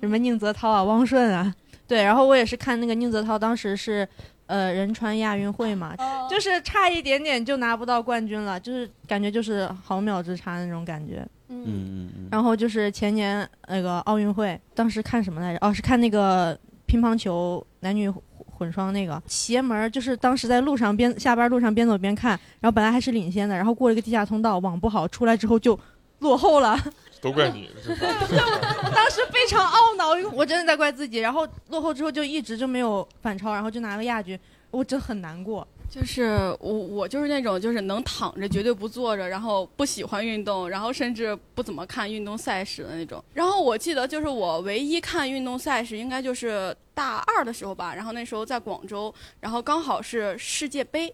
[0.00, 1.54] 什么宁泽涛啊，汪顺啊。
[1.88, 4.06] 对，然后我也是看那个宁泽涛，当时是，
[4.44, 5.96] 呃，仁川亚运会嘛，
[6.28, 11.26] 就是差一点点就拿不到冠军了，就是感觉就是毫秒之差那种感觉。
[11.48, 12.28] 嗯嗯嗯。
[12.30, 15.58] 然后就是前年那个奥运会，当时看什么来着？
[15.66, 18.12] 哦，是看那个乒乓球男女
[18.50, 19.22] 混双那个。
[19.26, 25.78] 邪门就是当时在路上边下班路上边走边看，然后本来还是领先的，然后过了一个地下通道，网不好，出来之后就
[26.18, 26.78] 落后了。
[27.20, 27.70] 都怪你！
[27.86, 31.18] 我 当时非常懊恼，我真的在怪自己。
[31.18, 34.38] 然后落后之后就一直就没有反超，然后就拿了亚军，
[34.70, 35.66] 我真很难过。
[35.90, 43.24] 就是我，我就是那种就是能躺着绝对不坐着，然后不喜欢运动，然后甚至不怎么看运动赛事的那种。
[43.32, 51.10] 然后我记得就是我唯一看运动赛事应该就是大二的时候吧，然后那时候在广州，然后刚好是世界杯，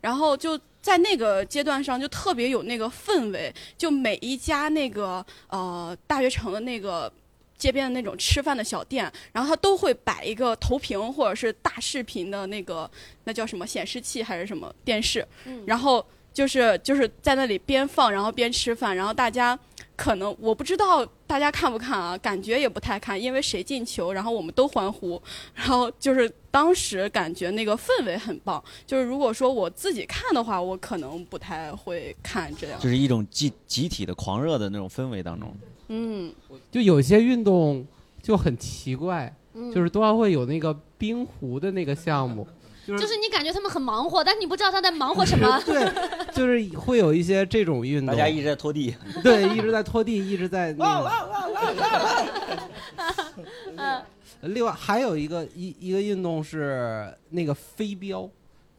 [0.00, 0.58] 然后就。
[0.80, 7.12] 在那个阶段上，就特别有那个氛围，就每一家那个呃大学城的那个
[7.58, 12.90] 街边的那种吃饭的小店，然后他都会摆一个投屏或者是大视频的那个
[13.24, 15.26] 那叫什么显示器还是什么电视，
[15.66, 19.58] 然后就是就是在那里边放，然后边吃饭，然后大家。
[19.96, 25.22] 可能我不知道大家看不看啊，感觉也不太看，因为谁进球，然后我们都欢呼，
[25.54, 28.62] 然后就是当时感觉那个氛围很棒。
[28.86, 32.80] 就是如果说我自己看的话，我可能不太会看这样。
[32.80, 35.54] 就是一种集集体的狂热的那种氛围当中。
[35.88, 36.32] 嗯，
[36.72, 37.86] 就有些运动
[38.22, 39.32] 就很奇怪，
[39.74, 42.48] 就是冬奥会有那个冰壶的那个项目。
[42.96, 45.60] 就是你感觉他们很忙活，但你不知道他在忙活什么。
[45.66, 45.92] 对，
[46.32, 48.94] 就是会有一些这种运动，大家一直在拖地。
[49.22, 51.10] 对，一直在拖地，一直在那个。
[53.76, 54.02] 嗯。
[54.54, 58.30] 另外还有一个一一个运动是那个飞镖，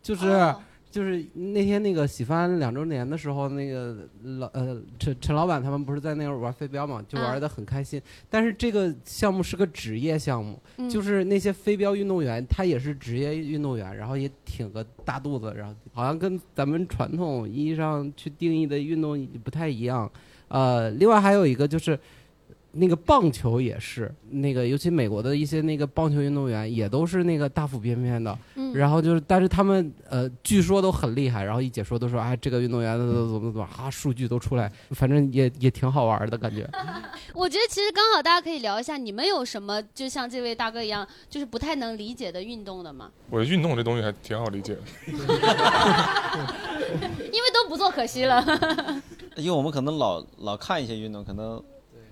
[0.01, 0.55] 就是。
[0.91, 3.95] 就是那天那个喜番两周年的时候，那个
[4.39, 8.01] 老呃陈陈老板他们不是在那儿玩飞镖嘛，就玩的很开心。
[8.29, 20.11] 但是这个项目是个职业项目，就是那些飞镖运动员他也是职业运动员，然后也挺个大肚子，然后好像跟咱们传统意义上去定义的运动不太一样。
[20.47, 21.99] 呃，另外还有一个就是。
[22.71, 28.37] 那个棒球也是，那个尤其美国的一些那个棒球运动员也都是那个大腹便便的，
[28.73, 36.69] 然后就是，但是他们呃，据说都很厉害，然后一解说都说，哎，这个运动员怎么怎么怎么啊，数据都出来，反正也也挺好玩的感觉。
[37.33, 43.09] 我觉得其实刚好大家可以聊一下，你们有什么就像这位大哥一样，就是不太能理解的运动的吗？
[43.31, 44.81] 我运动这东西还挺好理解的，
[47.33, 48.45] 因为都不做可惜了。
[49.37, 51.59] 因为我们可能老老看一些运动，可能。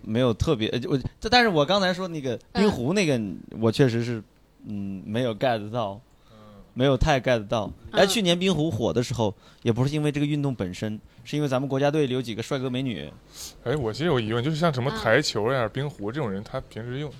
[0.07, 3.19] 没有特别，我这但是我刚才说那个冰壶那个，
[3.59, 4.23] 我确实是
[4.65, 5.99] 嗯没有 get 到，
[6.73, 7.69] 没有太 get 到。
[7.91, 13.11] 哎，去年冰壶火的时候，也不是因为这个运动本身，是因为咱们国家队里有几个帅哥美女。
[13.65, 17.11] 哎，我其实有疑问，就是像什么台球呀、冰壶这种人，他平时用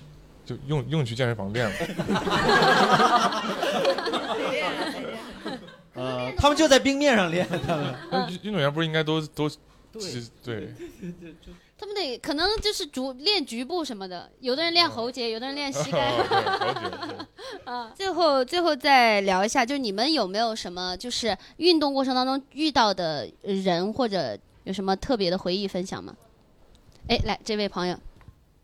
[0.46, 1.76] 就用用去健身房练吗？
[5.94, 7.46] 呃，他们就在冰面上练。
[8.10, 9.50] 他们运动员不是应该都都
[10.44, 10.72] 对？
[11.78, 16.12] 他们得可能就是主练局部什么的，有的人练喉结，有的人练膝盖。
[17.64, 26.16] 啊，最后最后再聊一下，就你们有没有什么就是运动过程当中遇到的人或者有什么特别的回忆分享吗？
[27.08, 27.96] 哎，来这位朋友。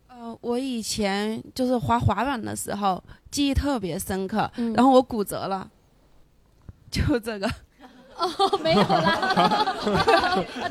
[0.09, 5.71] 呃，我以前就是滑滑板的时候记忆特别深刻，然后我骨折了，
[6.91, 7.49] 就这个。
[8.17, 9.75] 哦，没有啦，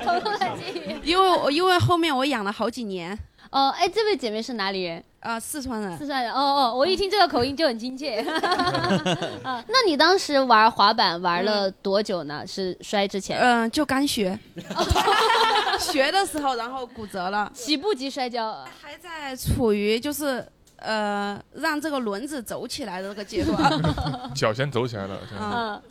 [0.04, 1.10] 偷偷的记忆。
[1.10, 3.18] 因为我因为后面我养了好几年。
[3.52, 5.04] 哦，哎，这位姐妹是哪里人？
[5.20, 5.96] 啊，四川人。
[5.96, 6.34] 四川人。
[6.34, 8.18] 哦哦，我一听这个口音就很亲切。
[9.44, 12.44] 啊，那你当时玩滑板玩了多久呢？
[12.48, 13.38] 是摔之前？
[13.40, 14.38] 嗯，就刚学。
[15.80, 17.52] 学的时候，然后骨折了。
[17.54, 18.66] 起步级摔跤。
[18.82, 20.44] 还在处于就是
[20.78, 24.34] 呃让这个轮子走起来的这个阶段。
[24.34, 25.20] 脚先走起来了。
[25.40, 25.82] 嗯。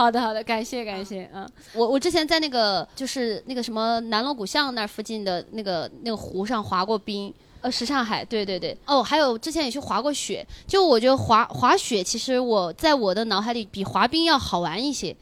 [0.00, 7.30] 好的，好的，感谢感谢，嗯，我我之前在那个就是那个什么南锣鼓巷那附近的那个那个湖上滑过冰，
[7.60, 15.14] 呃，什刹海，对对对，哦，还有之前也去滑过雪，就我觉得滑滑雪其实我在我的脑海里比滑冰要好玩一些。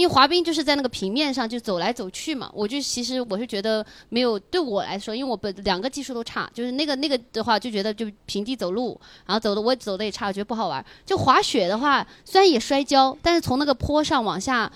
[0.00, 10.82] 因为滑冰就是在那个平面上就走来走去嘛，我就其实我是觉得没有对我来说，因为我本两个技术都差，就是那个那个的话就觉得就平地走路，然后走的我走的也差，我觉得不好玩。
[11.04, 14.72] 就滑雪的话，虽然也摔跤，但是从那个坡上往下，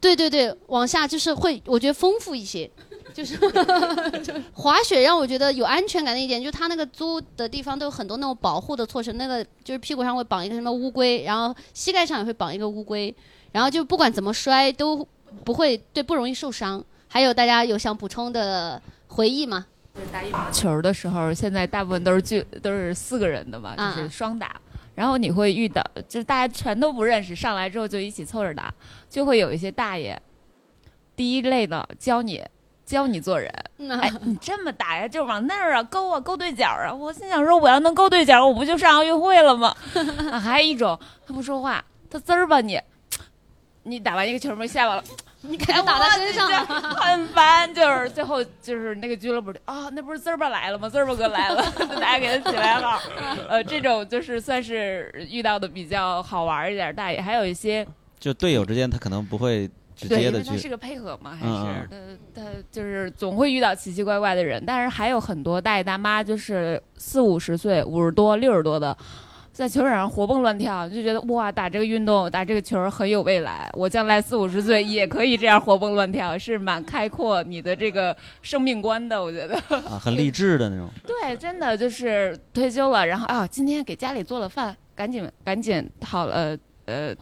[0.00, 2.70] 对对对，往下就是会我觉得丰富一些。
[3.12, 3.36] 就是
[4.54, 13.14] 滑雪让我觉得有安全感的一点，就是它那个租的地方都有很多那种保护的措施，那个就是屁股上会绑一个什么乌龟，然后膝盖上也会绑一个乌龟。
[13.52, 15.06] 然后就不管怎么摔都
[15.44, 16.84] 不会对不容易受伤。
[17.08, 19.66] 还有大家有想补充的回忆吗？
[20.10, 24.56] 打羽毛球的时候，现在大部分都是就都是四个人的嘛，就是双打。
[24.94, 28.72] 然后你会遇到，就是大家全都不认识，上来之后就一起凑着打，
[29.10, 30.18] 就会有一些大爷，
[31.14, 32.42] 第一类的教你
[32.86, 33.50] 教你做人。
[34.00, 36.92] 哎，你这么打呀，就往那儿啊勾啊勾对角啊。
[36.92, 39.76] 我心想说，我要能勾对角，我不就上奥运会了吗？
[40.42, 42.80] 还有一种，他不说话，他滋儿吧你。
[43.84, 45.04] 你打完一个球没下完了，
[45.42, 47.72] 你肯定打在身上， 很烦。
[47.74, 50.88] 就是最后就是那个俱乐部啊，那不是滋儿吧来了吗？
[50.88, 51.62] 滋儿吧哥来了，
[52.00, 53.00] 大家给他起来好。
[53.48, 57.86] 呃，这种就是算是遇到的比较好玩一点大爷，还有一些
[58.20, 68.96] 就队友之间他可能不会直接的去，他是个配合嘛，还是他他就是总会遇到奇奇怪怪的人，但是还有很多大爷大妈就是四五十岁、五十多、六十多的。
[69.52, 73.70] 在球场上活蹦乱跳，就觉得哇，打这个运动，打这个球很有未来。
[73.74, 79.22] 我将来四五十岁也可以这样活蹦乱跳，是蛮开阔你的这个生命观的。
[79.22, 80.88] 我觉得啊，很励志的那种。
[81.06, 87.14] 对，真的就是退休了，然后啊，今天给家里做了饭，赶紧赶紧好了，呃。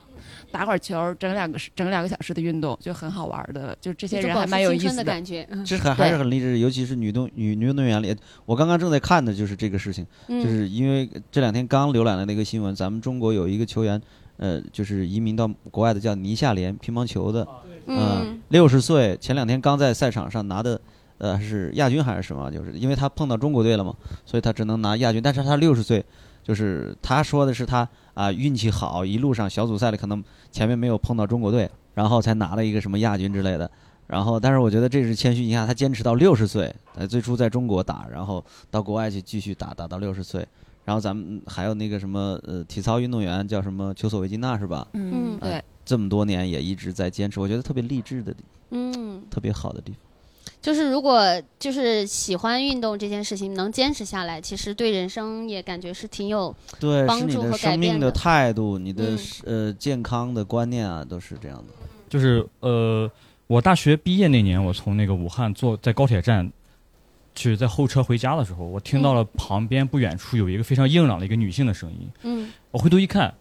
[0.51, 5.49] 打会儿球，整两个整两个小时的运动就很好玩的，就这些人还蛮有意思的感觉。
[5.65, 8.15] 这还还是很励志，尤其是女动女女运动员里，
[8.47, 14.01] 我刚刚正在看的就是这个事情，就是因为这两天刚浏览了那个新闻，咱们中国有一个球员，
[14.39, 17.47] 呃，就是移民到国外的，叫倪夏莲，乒乓球的，
[17.87, 20.81] 嗯，六十岁，前两天刚在赛场上拿的，
[21.19, 22.51] 呃，是亚军还是什么？
[22.51, 26.05] 就是因为他碰到中国队了嘛，所以他只能拿亚军，但是他六十岁。
[26.43, 27.87] 就是他说的是他
[28.21, 33.71] 啊运气好，一路上小组赛里可能前面没有碰到中国队，然后才拿了一个什么亚军之类的。
[34.07, 40.47] 然后，但是我觉得这是谦虚一下，他坚持到六十岁，呃，最初在中国打，然后到国外去继续打，打到六十岁。
[40.85, 44.87] 然后咱们还有那个什么呃体操运动员叫什么丘索维金娜是吧？
[44.95, 48.35] 嗯，对，这么多年也一直在坚持，我觉得特别励志的，
[48.71, 50.01] 嗯，特别好的地方。
[50.63, 51.23] 就是如果
[51.59, 56.55] 就是喜欢运动这件事情能坚持下来，其实对人生也感觉是挺有
[57.07, 58.11] 帮助和改变的。
[58.11, 61.73] 态度，你的呃健康的观念啊，都是这样的。
[62.09, 63.11] 就是呃，
[63.47, 66.53] 我大学毕业那年，我从那个武汉坐在高铁站
[67.35, 72.11] 去在候车回家的时候，我听到了旁边不远处有一个非常硬朗的一个女性的声音。
[72.23, 73.33] 嗯，我回头一看，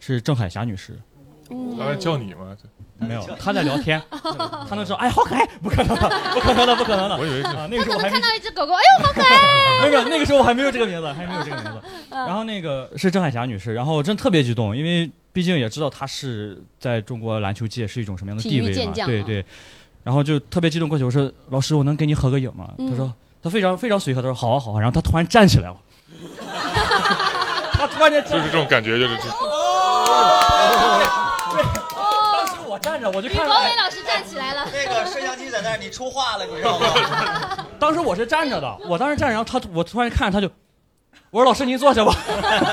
[0.00, 0.98] 是郑海霞女士。
[1.78, 2.56] 来叫你吗？
[2.98, 4.02] 没有，他在聊天，
[4.68, 7.16] 他能说，哎，好可爱， 不可能的，不可能的，不可能的。
[7.16, 9.88] 我以为是那个时候我还看到一只狗狗，哎呦，好可爱。
[9.88, 11.80] 没 有那个时候我还没有这个名字，还没有这个名字。
[12.10, 19.44] 然后那个是郑海霞女士，然后我真特别激动，因为毕竟也知道她是在中国篮球界是一种什么样的地位嘛，对对。
[20.02, 22.70] 然后就特别激动过去，我说老师，我能跟你合个影吗？
[22.78, 23.12] 他说。
[23.42, 25.76] 他非常非常随和，他说好啊好啊，然后他突然站起来了，
[27.74, 29.14] 他突然间就是这种感觉，就是。
[32.32, 33.42] 当时我站着，我就看。
[33.42, 34.68] 李博伟老师站起来了。
[34.70, 36.86] 那个摄像机在那儿，你出话了，你知道吗？
[37.80, 40.52] 当时我是站着的，我当时站着，然后他，我突然看着他就，
[41.30, 42.14] 我说老师您坐下吧。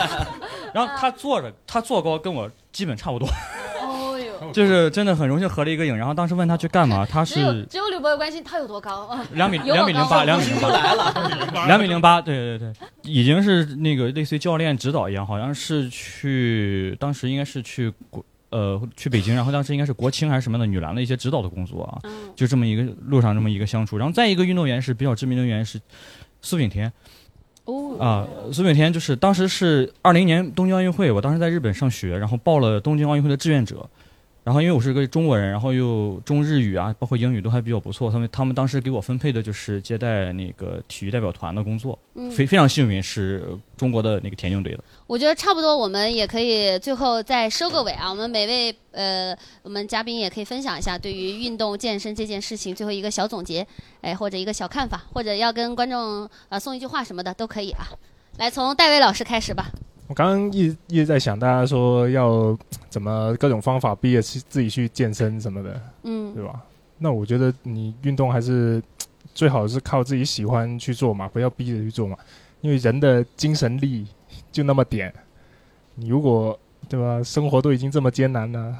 [0.75, 3.29] 然后他坐着，他坐高跟我基本差不多。
[4.51, 9.25] 就是真的很荣幸合了一个影，然后当时问他去干嘛，他是只有吕博伟关心他有多高 啊？
[9.31, 12.73] 两米两米零八，两米零八来了，两米零八，对对对，
[13.03, 18.21] 已经是那个类似于教练指导一样，好像是去当时应该是去国。
[18.53, 21.97] 呃，去北京，然后当时应该是国青还是什么的女篮的一些指导的工作啊，
[22.35, 25.81] 就这么一个路上这么一个相处，然后再一个运动员是比较知名的运动员是
[26.39, 26.93] 苏炳添，
[27.65, 33.89] 哦啊，苏炳添就是当时是二零年东京奥运会，我当时在日本上学，然后报了东京奥运会的志愿者。
[34.43, 38.11] 然后因为我是个中国人，然后又中日语啊，包括英语都还比较不错。
[38.11, 41.97] 他们他们当时给我分配的就是接待那个体育代表团的工作，
[42.29, 44.83] 非非常幸运是中国的那个田径队的。
[45.07, 48.09] 我觉得差不多，我们也可以最后再收个尾啊。
[48.09, 53.65] 我们每位呃，我们嘉宾也可以分享一下对于运动健身这件事情最后一个小总结，
[54.01, 57.87] 哎，或者一个小看法，或者要跟观众啊送一句话什么的都可以啊。
[58.39, 59.71] 来，从戴维老师开始吧。
[60.13, 62.55] 我刚刚一一直在想，大家说要
[62.87, 66.61] 怎么各种方法逼着去自己去健身什么的，嗯，对吧？
[66.99, 68.79] 那我觉得你运动还是
[69.33, 72.15] 最好是靠自己喜欢去做嘛，不要逼着去做嘛。
[72.61, 74.05] 因为人的精神力
[74.51, 75.11] 就那么点，
[75.95, 78.77] 你如果对吧，生活都已经这么艰难了，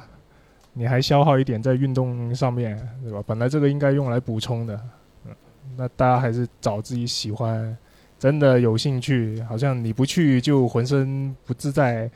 [0.72, 3.20] 你还消耗一点在运动上面，对吧？
[3.26, 4.80] 本来这个应该用来补充的，
[5.26, 5.34] 嗯，
[5.76, 7.76] 那大家还是找自己喜欢。
[8.24, 12.10] 真的有兴趣，好像你不去就浑身不自在，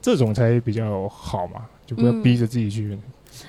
[0.00, 2.96] 这种才比较好嘛，就不要逼着自己去。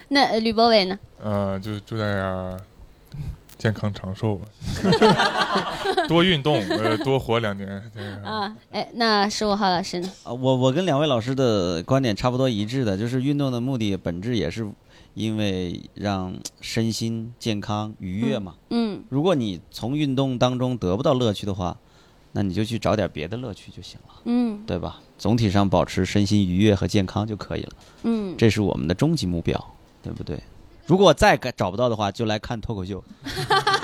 [0.07, 0.97] 那吕博伟呢？
[1.22, 2.57] 呃，就祝大家
[3.60, 4.47] 健康长寿吧，
[6.10, 7.70] 多运动，呃，多活两年。
[8.26, 10.10] 啊，哎，那十五号老师呢？
[10.24, 14.68] 啊，我我跟两位老师的观点差不多一致的，就是运动的目的本质也是。
[15.16, 21.76] 因为让身心健康愉悦嘛，嗯，如果你从运动当中得不到乐趣的话，
[22.32, 25.01] 那你就去找点别的乐趣就行了，嗯，对吧？
[25.18, 27.72] 总体上保持身心愉悦和健康就可以了，
[28.03, 29.62] 嗯，这是我们的终极目标，
[30.01, 30.39] 对不对？
[30.90, 33.04] 如果再找不到的话，就来看脱口秀。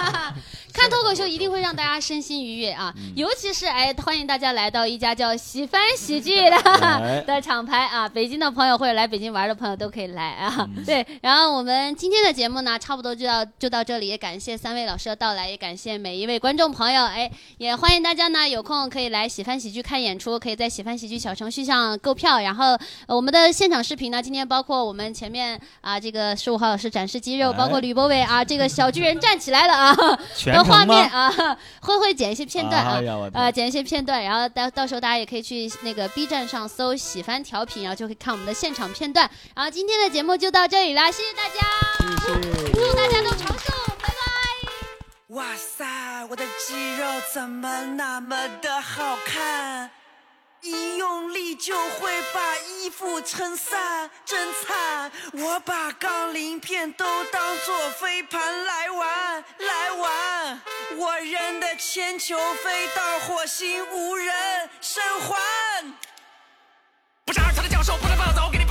[1.13, 2.93] 秀一定会让大家身心愉悦啊！
[3.15, 8.07] 尤其是哎，欢迎大家来到一家叫喜翻喜剧的 的厂牌啊！
[8.07, 10.67] 北京的朋友或者来北京玩的朋友都可以来啊！
[10.85, 22.39] 对，然后我们今天的节目呢，差不多就到就到这里，也感谢三位老师的到来，也感谢每一位观众朋友，哎，也欢迎大家呢有空可以来喜翻喜剧看演出，可以在喜翻喜剧小程序上购票。
[22.41, 22.77] 然后
[23.07, 29.95] 我们的现场视频呢，今天包括我们前面啊这个十五号老师展示肌肉，包括吕博伟啊这个小巨人站起来了啊！
[30.67, 33.01] 画 面啊， 会会剪一些片段啊，
[33.33, 39.29] 呃，剪一些片段，然后到到时候大家也可以去那个 B 站上搜“喜欢调频”，然后就可以看我们的现场片段。
[39.55, 41.59] 然后今天的节目就到这里啦，谢谢大家，
[42.73, 45.35] 祝大家都长寿，拜拜。
[45.35, 45.85] 哇塞，
[46.29, 49.89] 我的肌肉怎么那么的好看？
[50.65, 55.11] 一用力就会把衣服撑散，真惨！
[55.33, 60.61] 我把杠铃片都当做飞盘来玩，来玩！
[60.97, 64.33] 我扔的铅球飞到火星无人
[64.81, 65.35] 生还。
[67.25, 68.64] 不是二层的教授，不能暴走，给你。